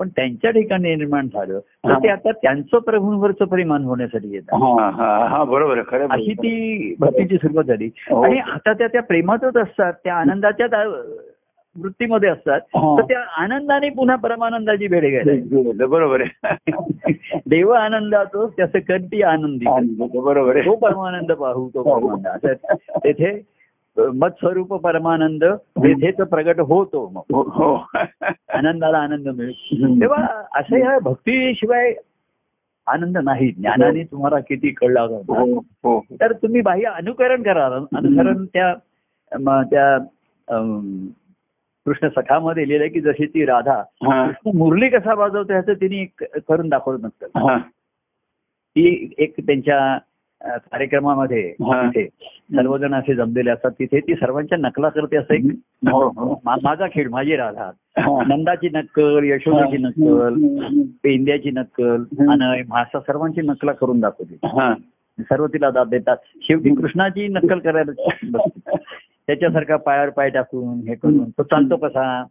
पण 0.00 0.08
त्यांच्या 0.08 0.50
ठिकाणी 0.50 0.94
निर्माण 0.94 1.26
झालं 1.28 1.58
तर 1.58 1.90
हा. 1.90 1.98
ते 1.98 2.08
आता 2.08 2.30
त्यांचं 2.32 2.78
प्रभूंवरचं 2.78 3.44
प्रेम 3.44 3.74
अनुभवण्यासाठी 3.74 4.34
येतात 4.34 4.62
हा 4.62 4.88
हा 4.92 5.26
हा 5.28 5.42
बरोबर. 5.44 5.78
अशी 6.10 6.32
ती 6.34 6.94
भक्तीची 7.00 7.36
सुरुवात 7.36 7.64
झाली 7.64 7.90
हो. 8.10 8.22
आणि 8.22 8.38
आता 8.40 8.72
त्या 8.72 8.86
त्या 8.86 9.02
प्रेमातच 9.02 9.56
असतात 9.56 9.92
त्या 10.04 10.14
आनंदाच्या 10.14 10.84
वृत्तीमध्ये 11.76 12.28
असतात 12.28 12.60
हा. 12.76 12.96
तर 12.98 13.04
त्या 13.04 13.20
आनंदाने 13.36 13.88
पुन्हा 13.90 14.16
परमानंदाची 14.16 14.86
भेट 14.86 15.04
घ्यायला 15.04 15.86
बरोबर 15.86 16.20
आहे 16.22 16.72
देव 17.46 17.70
आनंदातो 17.70 18.46
त्याचं 18.48 18.78
कंटी 18.78 19.22
आनंदी 19.24 19.64
बरोबर 20.18 20.56
आहे 20.56 20.64
तो 20.66 20.74
परमानंद 20.76 21.32
पाहू 21.32 21.68
तो 21.68 21.82
परमानंद 21.82 22.26
असं 22.26 23.38
मत्स्वरूप 23.98 24.74
परमानंद 24.74 25.44
तेथेच 25.84 26.16
प्रगट 26.16 26.60
होतो 26.60 27.08
मग. 27.08 27.22
हो 27.34 27.42
हो. 27.42 27.74
आनंदाला 28.54 28.98
आनंद 28.98 29.28
मिळतो. 29.28 30.00
तेव्हा 30.00 30.26
असं 30.54 30.76
ह्या 30.76 30.98
भक्तीशिवाय 30.98 31.92
आनंद 32.86 33.18
नाही. 33.18 33.50
ज्ञानाने 33.50 34.02
तुम्हाला 34.04 34.38
किती 34.38 34.70
कळला 34.70 35.00
हो 35.00 36.04
तर 36.20 36.32
तुम्ही 36.32 36.60
बाह्य 36.60 36.84
अनुकरण 36.84 37.42
करा. 37.42 37.66
अनुसरण 37.96 38.44
त्या 38.44 38.74
त्या 39.62 39.98
कृष्ण 41.86 42.08
सखामध्ये 42.08 42.68
लिहिलंय 42.68 42.88
की 42.88 43.00
जशी 43.00 43.26
ती 43.26 43.44
राधा 43.44 43.82
कृष्ण 44.04 44.56
मुरली 44.58 44.88
कसा 44.88 45.14
वाजवतो 45.14 45.52
ह्याचं 45.52 45.72
तिने 45.72 46.04
करून 46.48 46.68
दाखवलं 46.68 47.06
नसतं 47.06 47.38
हा. 47.38 47.58
ती 48.74 49.14
एक 49.18 49.34
त्यांच्या 49.40 49.98
कार्यक्रमामध्ये. 50.46 51.50
तिथे 51.60 52.04
सर्वजण 52.56 52.94
असे 52.94 53.14
जमलेले 53.14 53.50
असतात 53.50 53.70
तिथे 53.70 54.00
ती 54.00 54.14
सर्वांच्या 54.14 54.58
नकला 54.58 54.88
करते 54.88 55.16
असं 55.16 55.34
एक 55.34 55.44
हो 55.90 56.02
हो 56.08 56.40
माझा 56.44 56.86
खेळ 56.86 57.08
माझी 57.08 57.36
राधा. 57.36 57.70
नंदाची 58.26 58.68
नक्कल 58.74 59.24
यशोदाची 59.24 59.76
नक्कल. 59.76 60.34
पेंद्याची 61.02 61.50
नक्कल. 61.50 62.02
आणि 62.28 62.62
सर्वांची 62.94 63.40
नकला 63.40 63.72
करून 63.72 64.00
दाखवते 64.00 64.36
सर्व 65.22 65.46
तिला 65.46 65.70
दाद 65.70 65.88
देतात 65.88 66.16
शेवटी 66.42 66.74
कृष्णाची 66.74 67.28
नक्कल 67.28 67.58
करायला. 67.58 67.92
त्याच्यासारखा 69.26 69.76
पायावर 69.76 70.08
पाय 70.08 70.30
टाकून 70.30 70.88
हे 70.88 70.94
करून 70.94 71.30
तो 71.30 71.42
चालतो 71.42 71.76
कसा. 71.76 72.24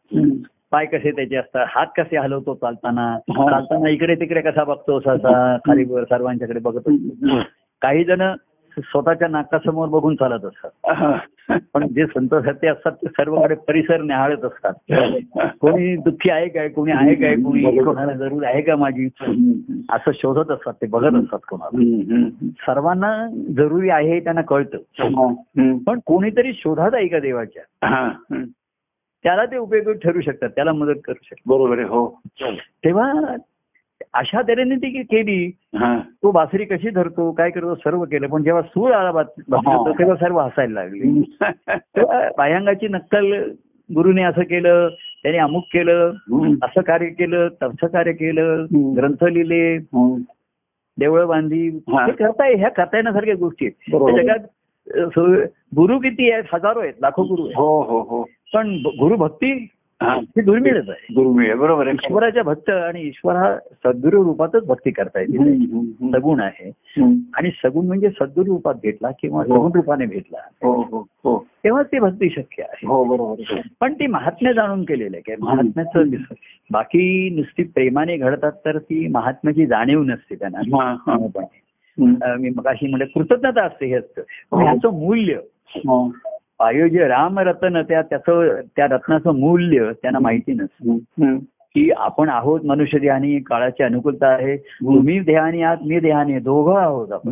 पाय 0.71 0.85
कसे 0.85 1.11
त्याचे 1.11 1.35
असतात 1.35 1.65
हात 1.69 1.87
कसे 1.97 2.17
हलवतो 2.17 2.53
चालताना. 2.55 3.19
चालताना 3.19 3.89
इकडे 3.89 4.15
तिकडे 4.15 4.41
कसा 4.41 4.63
बघतो 4.63 4.97
असा 4.97 5.57
खाली 5.57 5.85
सर्वांच्याकडे 5.85 6.59
बघत 6.59 6.77
असतो. 6.77 7.39
काही 7.81 8.03
जण 8.03 8.21
स्वतःच्या 8.77 9.27
नाकासमोर 9.27 9.87
बघून 9.87 10.15
चालत 10.15 10.45
असतात. 10.45 11.59
पण 11.73 11.87
जे 11.87 12.05
संत 12.05 12.35
सत्य 12.35 12.67
असतात 12.67 12.91
ते 12.91 13.07
सर्वकडे 13.07 13.55
परिसर 13.55 14.01
निहाळत 14.01 14.45
असतात. 14.45 14.73
कोणी 15.59 15.95
दुःखी 15.95 16.29
आहे 16.29 16.47
काय? 16.49 16.67
कोणी 16.67 16.91
आहे 16.91 17.15
काय? 17.15 17.35
कोणी 17.35 17.83
कोणाला 17.83 18.13
जरूर 18.13 18.43
आहे 18.43 18.61
का 18.61 18.75
माझी 18.75 19.05
असं 19.91 20.11
शोधत 20.13 20.51
असतात 20.51 20.73
ते 20.73 20.87
बघत 20.87 21.15
असतात 21.15 21.39
कोणाला. 21.49 22.29
सर्वांना 22.65 23.27
जरुरी 23.57 23.89
आहे 23.89 24.19
त्यांना 24.19 24.41
कळतं. 24.41 24.77
पण 25.87 25.99
कोणीतरी 26.05 26.53
शोधात 26.53 26.91
आहे 26.93 27.07
का 27.07 27.19
देवाच्या. 27.19 27.63
त्याला 29.23 29.45
ते 29.45 29.57
उपयोगी 29.57 29.93
ठरू 29.93 30.21
शकतात 30.21 30.49
त्याला 30.49 30.73
मदत 30.73 30.99
करू 31.05 31.23
शकतात. 31.23 31.41
बरोबर 31.45 31.77
आहे 31.77 31.87
हो. 31.87 32.19
तेव्हा 32.85 33.13
अशा 34.13 34.41
तऱ्हेने 34.41 34.75
ती 34.75 35.03
केली. 35.03 35.51
हा. 35.75 35.99
तो 36.23 36.31
बासरी 36.31 36.65
कशी 36.65 36.89
धरतो 36.89 37.31
काय 37.31 37.49
करतो 37.49 37.75
सर्व 37.75 38.03
केलं. 38.03 38.27
पण 38.27 38.43
जेव्हा 38.43 38.61
सूळ 38.61 38.91
आला 38.91 39.11
बात- 39.11 39.41
बसला, 39.49 39.91
तेव्हा 39.99 40.15
सर्व 40.15 40.39
हसायला 40.39 40.73
लागले. 40.73 41.01
बाह्यांगाची 42.37 42.87
नक्कल 42.87 43.51
गुरुने 43.95 44.23
असं 44.23 44.41
केलं 44.41 44.89
त्याने 45.23 45.37
अमुक 45.37 45.63
केलं 45.73 46.11
असं 46.63 46.81
कार्य 46.81 47.05
केलं 47.05 47.47
तसं 47.63 47.87
कार्य 47.87 48.11
केलं. 48.11 48.65
ग्रंथ 48.95 49.23
लिहिले 49.23 49.77
देवळं 50.99 51.27
बांधली. 51.27 51.67
हा. 51.67 52.05
हे 52.05 52.11
करताय 52.11 52.53
ह्या 52.53 52.69
करता 52.69 52.97
येण्यासारख्या 52.97 53.35
गोष्टी 53.35 53.65
आहेत. 53.65 53.91
त्या 54.15 54.35
जगात 54.35 54.47
गुरु 55.75 55.99
किती 55.99 56.31
आहेत? 56.31 56.43
हजारो 56.53 56.79
आहेत 56.79 56.93
लाखो 57.01 57.23
गुरु 57.23 57.41
आहेत. 57.41 57.57
हो 57.57 57.81
हो 57.81 57.99
हो. 57.99 58.23
पण 58.53 58.75
गुरु 58.75 59.15
भक्ती 59.15 59.67
ही. 60.01 60.41
दुर्मिळच 60.41 60.89
आहे. 60.89 61.13
दुर्मिळ 61.13 61.45
आहे, 61.45 61.55
बरोबर 61.55 61.87
आहे. 61.87 61.95
ईश्वराच्या 62.05 62.43
भक्त 62.43 62.69
आणि 62.69 63.01
ईश्वर 63.01 63.35
हा 63.35 63.57
सद्गुरु 63.57 64.23
रूपातच 64.23 64.65
भक्ती 64.65 64.91
करता 64.91 65.19
येते. 65.19 65.65
सगुण 66.11 66.39
आहे. 66.39 66.71
आणि 67.33 67.49
सगुण 67.63 67.87
म्हणजे 67.87 68.09
सद्गुरु 68.09 68.51
रूपात 68.51 68.73
भेटला 68.73 69.11
किंवा 69.11 69.43
हो. 69.47 69.55
सगुण 69.55 69.71
रूपाने 69.75 70.05
भेटला. 70.05 70.37
हो 70.63 71.05
हो 71.23 71.45
तेव्हा 71.63 71.83
ती 71.83 71.99
भक्ती 71.99 72.29
शक्य 72.29 72.63
आहे. 72.63 72.87
हो 72.87 73.03
बरोबर. 73.03 73.59
पण 73.81 73.93
ती 73.93 74.07
महात्म्य 74.07 74.53
जाणून 74.53 74.83
केलेलं 74.83 75.17
आहे. 75.17 75.35
की 75.35 75.41
महात्म्याचं 75.41 76.03
बाकी 76.71 77.29
नुसती 77.29 77.63
प्रेमाने 77.63 78.17
घडतात 78.17 78.51
तर 78.65 78.77
ती 78.77 79.07
महात्म्याची 79.07 79.65
जाणीव 79.65 80.03
नसते 80.03 80.35
त्यांना. 80.35 81.45
मी 82.39 82.49
मग 82.49 82.67
अशी 82.67 82.87
म्हणजे 82.87 83.05
कृतज्ञता 83.05 83.63
असते 83.63 83.85
हे 83.85 83.93
असतं. 83.93 84.21
ह्याचं 84.61 84.99
मूल्य 84.99 85.37
हो. 86.61 86.67
अयोध्य 86.67 87.07
रामरत्न 87.07 87.81
त्या 87.81 88.01
त्याचं 88.01 88.61
त्या 88.75 88.85
रत्नाचं 88.85 89.39
मूल्य 89.39 89.91
त्यांना 90.01 90.19
माहिती 90.19 90.53
नसतं. 90.53 90.97
की 91.75 91.91
आपण 91.97 92.29
आहोत 92.29 92.59
मनुष्य 92.65 92.99
ध्यानी 92.99 93.39
काळाची 93.39 93.83
अनुकूलता 93.83 94.27
आहे. 94.27 94.57
तुम्ही 94.57 95.19
देहानी 95.19 95.61
आहात 95.61 95.77
मी 95.85 95.99
देहानी 95.99 96.39
दोघं 96.39 96.79
आहोत 96.79 97.11
आपण. 97.11 97.31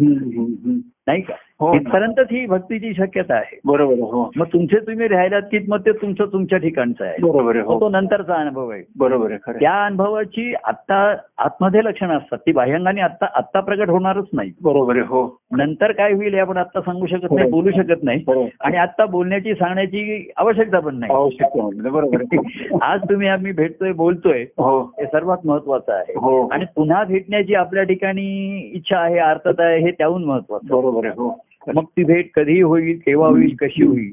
नाही 1.07 1.21
का? 1.21 1.33
हो. 1.59 1.73
इथपर्यंतच 1.75 2.27
ही 2.31 2.45
भक्तीची 2.45 2.93
शक्यता 2.93 3.35
आहे. 3.35 3.59
बरोबर 3.65 3.93
हो. 3.93 4.31
मग 4.35 4.45
तुमचे 4.45 4.79
तुम्ही 4.79 5.07
राहिलात 5.07 5.41
की 5.41 5.59
मग 5.67 5.77
ते 5.77 5.91
तुमचं 5.91 6.25
तुमच्या 6.25 6.59
ठिकाणचं 6.59 7.05
आहे. 7.05 7.15
बरोबर 7.21 7.55
हो. 7.55 7.79
तो 7.79 7.89
नंतरचा 7.89 8.33
अनुभव 8.33 8.69
आहे. 8.69 8.83
बरोबर 8.97 9.29
आहे 9.29 9.39
खरं 9.45 9.59
त्या 9.59 9.85
अनुभवाची 9.85 10.53
आत्ता 10.63 11.15
आतमध्ये 11.37 11.83
लक्षणं 11.83 12.17
असतात. 12.17 12.37
ती 12.37 12.51
बाह्यांगाने 12.51 13.01
आत्ता 13.01 13.25
आत्ता 13.35 13.59
प्रगट 13.59 13.89
होणारच 13.89 14.25
नाही. 14.33 14.51
बरोबर 14.61 14.95
आहे 14.95 15.05
हो. 15.07 15.37
नंतर 15.51 15.91
काय 15.91 16.13
होईल 16.13 16.33
हे 16.33 16.39
आपण 16.39 16.57
आत्ता 16.57 16.81
सांगू 16.81 17.05
शकत 17.05 17.31
नाही 17.31 17.49
हो. 17.49 17.61
बोलू 17.61 17.71
शकत 17.71 18.03
नाही. 18.03 18.23
बरोबर 18.27 18.47
आणि 18.61 18.77
आत्ता 18.77 19.05
बोलण्याची 19.05 19.53
सांगण्याची 19.53 20.31
आवश्यकता 20.37 20.79
पण 20.79 20.95
नाही. 20.99 21.13
आवश्यक 21.13 21.47
आहे 21.53 21.61
म्हणजे 21.61 21.89
बरोबर 21.89 22.21
आहे 22.21 22.37
आज 22.81 22.99
तुम्ही 23.09 23.27
आम्ही 23.27 23.51
भेटतोय 23.51 23.91
बोलतोय 23.91 24.43
हो. 24.57 24.79
हे 24.99 25.05
सर्वात 25.05 25.37
महत्वाचं 25.45 25.93
आहे. 25.93 26.13
हो. 26.17 26.47
आणि 26.47 26.65
पुन्हा 26.75 27.03
भेटण्याची 27.03 27.55
आपल्या 27.55 27.83
ठिकाणी 27.83 28.27
इच्छा 28.73 28.97
आहे 28.99 29.17
अर्थता 29.17 29.63
आहे 29.63 29.79
हे 29.79 29.91
त्याहून 29.91 30.23
महत्वाचं 30.23 30.75
बरोबर 30.75 31.05
आहे 31.05 31.13
हो. 31.17 31.29
मग 31.75 31.83
ती 31.83 32.03
भेट 32.03 32.29
कधी 32.33 32.61
होईल 32.61 32.97
केव्हा 32.99 33.29
होईल 33.29 33.55
कशी 33.55 33.83
होईल. 33.83 34.11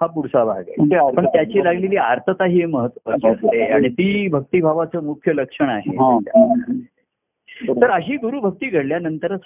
हा 0.00 0.06
पुढचा 0.06 0.44
भाग 0.44 0.56
आहे. 0.56 0.74
म्हणजे 0.78 1.16
पण 1.16 1.26
त्याची 1.26 1.64
लागलेली 1.64 1.96
आर्थता 1.96 2.44
ही 2.44 2.64
महत्वाची 2.64 3.28
असते 3.28 3.62
आणि 3.62 3.88
ती 3.88 4.28
भक्तिभावाचं 4.28 5.04
मुख्य 5.04 5.32
लक्षण 5.32 5.68
आहे. 5.68 5.96
हा. 5.96 6.18
तर 7.82 7.90
अशी 7.90 8.16
गुरुभक्ती 8.16 8.66
घडल्यानंतरच 8.66 9.40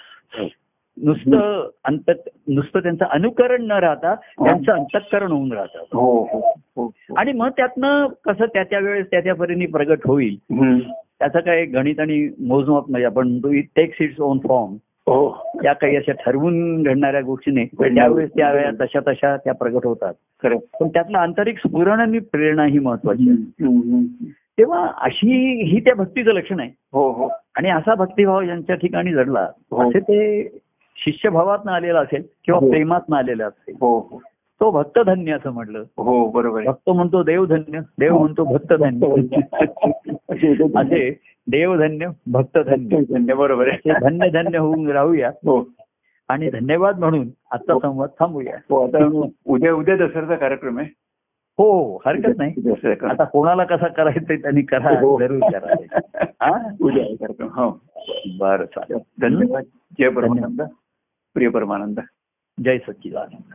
नुसतं 0.97 1.69
अंत 1.85 2.11
नुसतं 2.49 2.81
त्यांचं 2.81 3.05
अनुकरण 3.05 3.63
न 3.63 3.73
राहता 3.73 4.15
त्यांचं 4.15 4.73
अंतःकरण 4.73 5.31
होऊन 5.33 5.53
राहतं. 5.53 5.79
हो 5.93 6.25
हो 6.25 6.41
हो 6.77 6.91
आणि 7.17 7.33
मग 7.33 7.49
त्यातनं 7.49 8.07
कसं 8.25 8.45
त्या 8.45 8.63
त्या 8.63 8.79
वेळेस 8.79 9.07
त्या 9.11 9.21
त्या 9.21 9.35
परीने 9.35 9.67
प्रगट 9.67 10.07
होईल. 10.07 10.37
त्याचं 11.19 11.41
काही 11.41 11.65
गणित 11.65 12.01
आणि 12.01 12.29
मोजमाप 12.47 12.91
नाही 12.91 13.05
आपण 13.05 13.39
it 13.53 13.67
takes 13.77 13.97
its 14.01 14.21
own 14.21 14.39
form 14.39 14.77
हो 15.07 15.31
त्या 15.63 15.73
काही 15.73 15.97
अशा 15.97 16.13
ठरवून 16.13 16.83
घडणाऱ्या 16.83 17.21
गोष्टी 17.21 17.65
पण 17.65 17.95
त्यावेळेस 17.95 18.31
त्या 18.31 18.53
वेळा 18.53 18.71
तशा 18.81 19.01
तशा 19.09 19.37
त्या 19.37 19.55
प्रगट 19.55 19.87
होतात. 19.87 20.15
पण 20.81 20.89
त्यातलं 20.89 21.19
आंतरिक 21.19 21.59
स्फुरण 21.59 22.01
आणि 22.01 22.19
प्रेरणा 22.19 22.65
ही 22.65 22.79
महत्वाची 22.79 23.31
आहे. 23.31 24.33
तेव्हा 24.59 24.91
अशी 24.97 25.63
ही 25.65 25.81
त्या 25.81 25.95
भक्तीचं 25.95 26.31
लक्षण 26.31 26.61
आहे. 26.61 26.71
हो 26.93 27.13
हो. 27.13 27.29
आणि 27.55 27.71
असा 27.71 27.95
भक्तिभाव 27.95 28.43
ज्यांच्या 28.43 28.77
ठिकाणी 28.77 29.11
घडला 29.11 29.49
हो. 29.71 29.89
असे 29.89 30.01
ते 30.01 30.49
शिष्यभावात 30.97 31.69
आलेला 31.69 32.01
असेल 32.01 32.23
किंवा 32.45 32.61
हो. 32.61 32.71
प्रेमात 32.71 33.13
आलेला 33.13 33.47
असेल 33.47 33.75
हो 33.81 33.99
हो. 33.99 34.23
तो 34.61 34.71
भक्तधन्य 34.71 35.33
असं 35.33 35.51
म्हटलं. 35.51 35.83
हो 35.97 36.31
बरोबर 36.31 36.63
भक्त 36.63 36.91
म्हणतो 36.91 37.23
देवधन्य 37.23 37.81
देव 37.99 38.19
म्हणतो 38.19 38.45
भक्तधन्य. 38.45 39.07
असे 40.77 41.32
देवधन्य 41.51 42.09
भक्तधन्य. 42.27 43.01
धन्य 43.01 43.35
बरोबर 43.35 43.69
असे 43.69 43.91
आहे 43.91 44.01
धन्य 44.01 44.43
धन्य 44.43 44.59
होऊन 44.59 44.91
राहूया. 44.91 45.29
हो. 45.29 45.69
आणि 46.29 46.51
धन्यवाद 46.51 46.99
म्हणून 46.99 47.29
आजचा 47.51 47.79
संवाद 47.83 48.09
थांबूया. 48.21 48.57
हो 48.71 48.87
आता 48.87 49.31
उद्या 49.47 49.75
उद्या 49.75 49.97
दसऱ्याचा 49.97 50.37
कार्यक्रम 50.37 50.79
आहे. 50.79 50.89
हो 51.59 51.83
हो 51.83 52.03
हरकत 52.07 52.39
नाही. 52.39 52.55
आता 53.11 53.25
कोणाला 53.25 53.65
कसा 53.65 53.89
करायचं 53.89 54.35
त्यांनी 54.35 54.63
करा 54.63 55.01
हो. 55.01 55.19
जरूर 55.21 55.41
करा 55.53 55.75
हा? 56.25 56.69
उद्या 56.81 57.05
कार्यक्रम. 57.05 57.49
हो. 57.49 57.81
बरं 58.39 58.65
चालेल. 58.65 58.99
धन्यवाद. 59.21 59.65
जय 59.99 60.09
परमानंद. 60.09 60.63
प्रिय 61.35 61.49
परमानंद. 61.49 62.01
जय 62.65 62.79
सच्चिदानंद. 62.79 63.53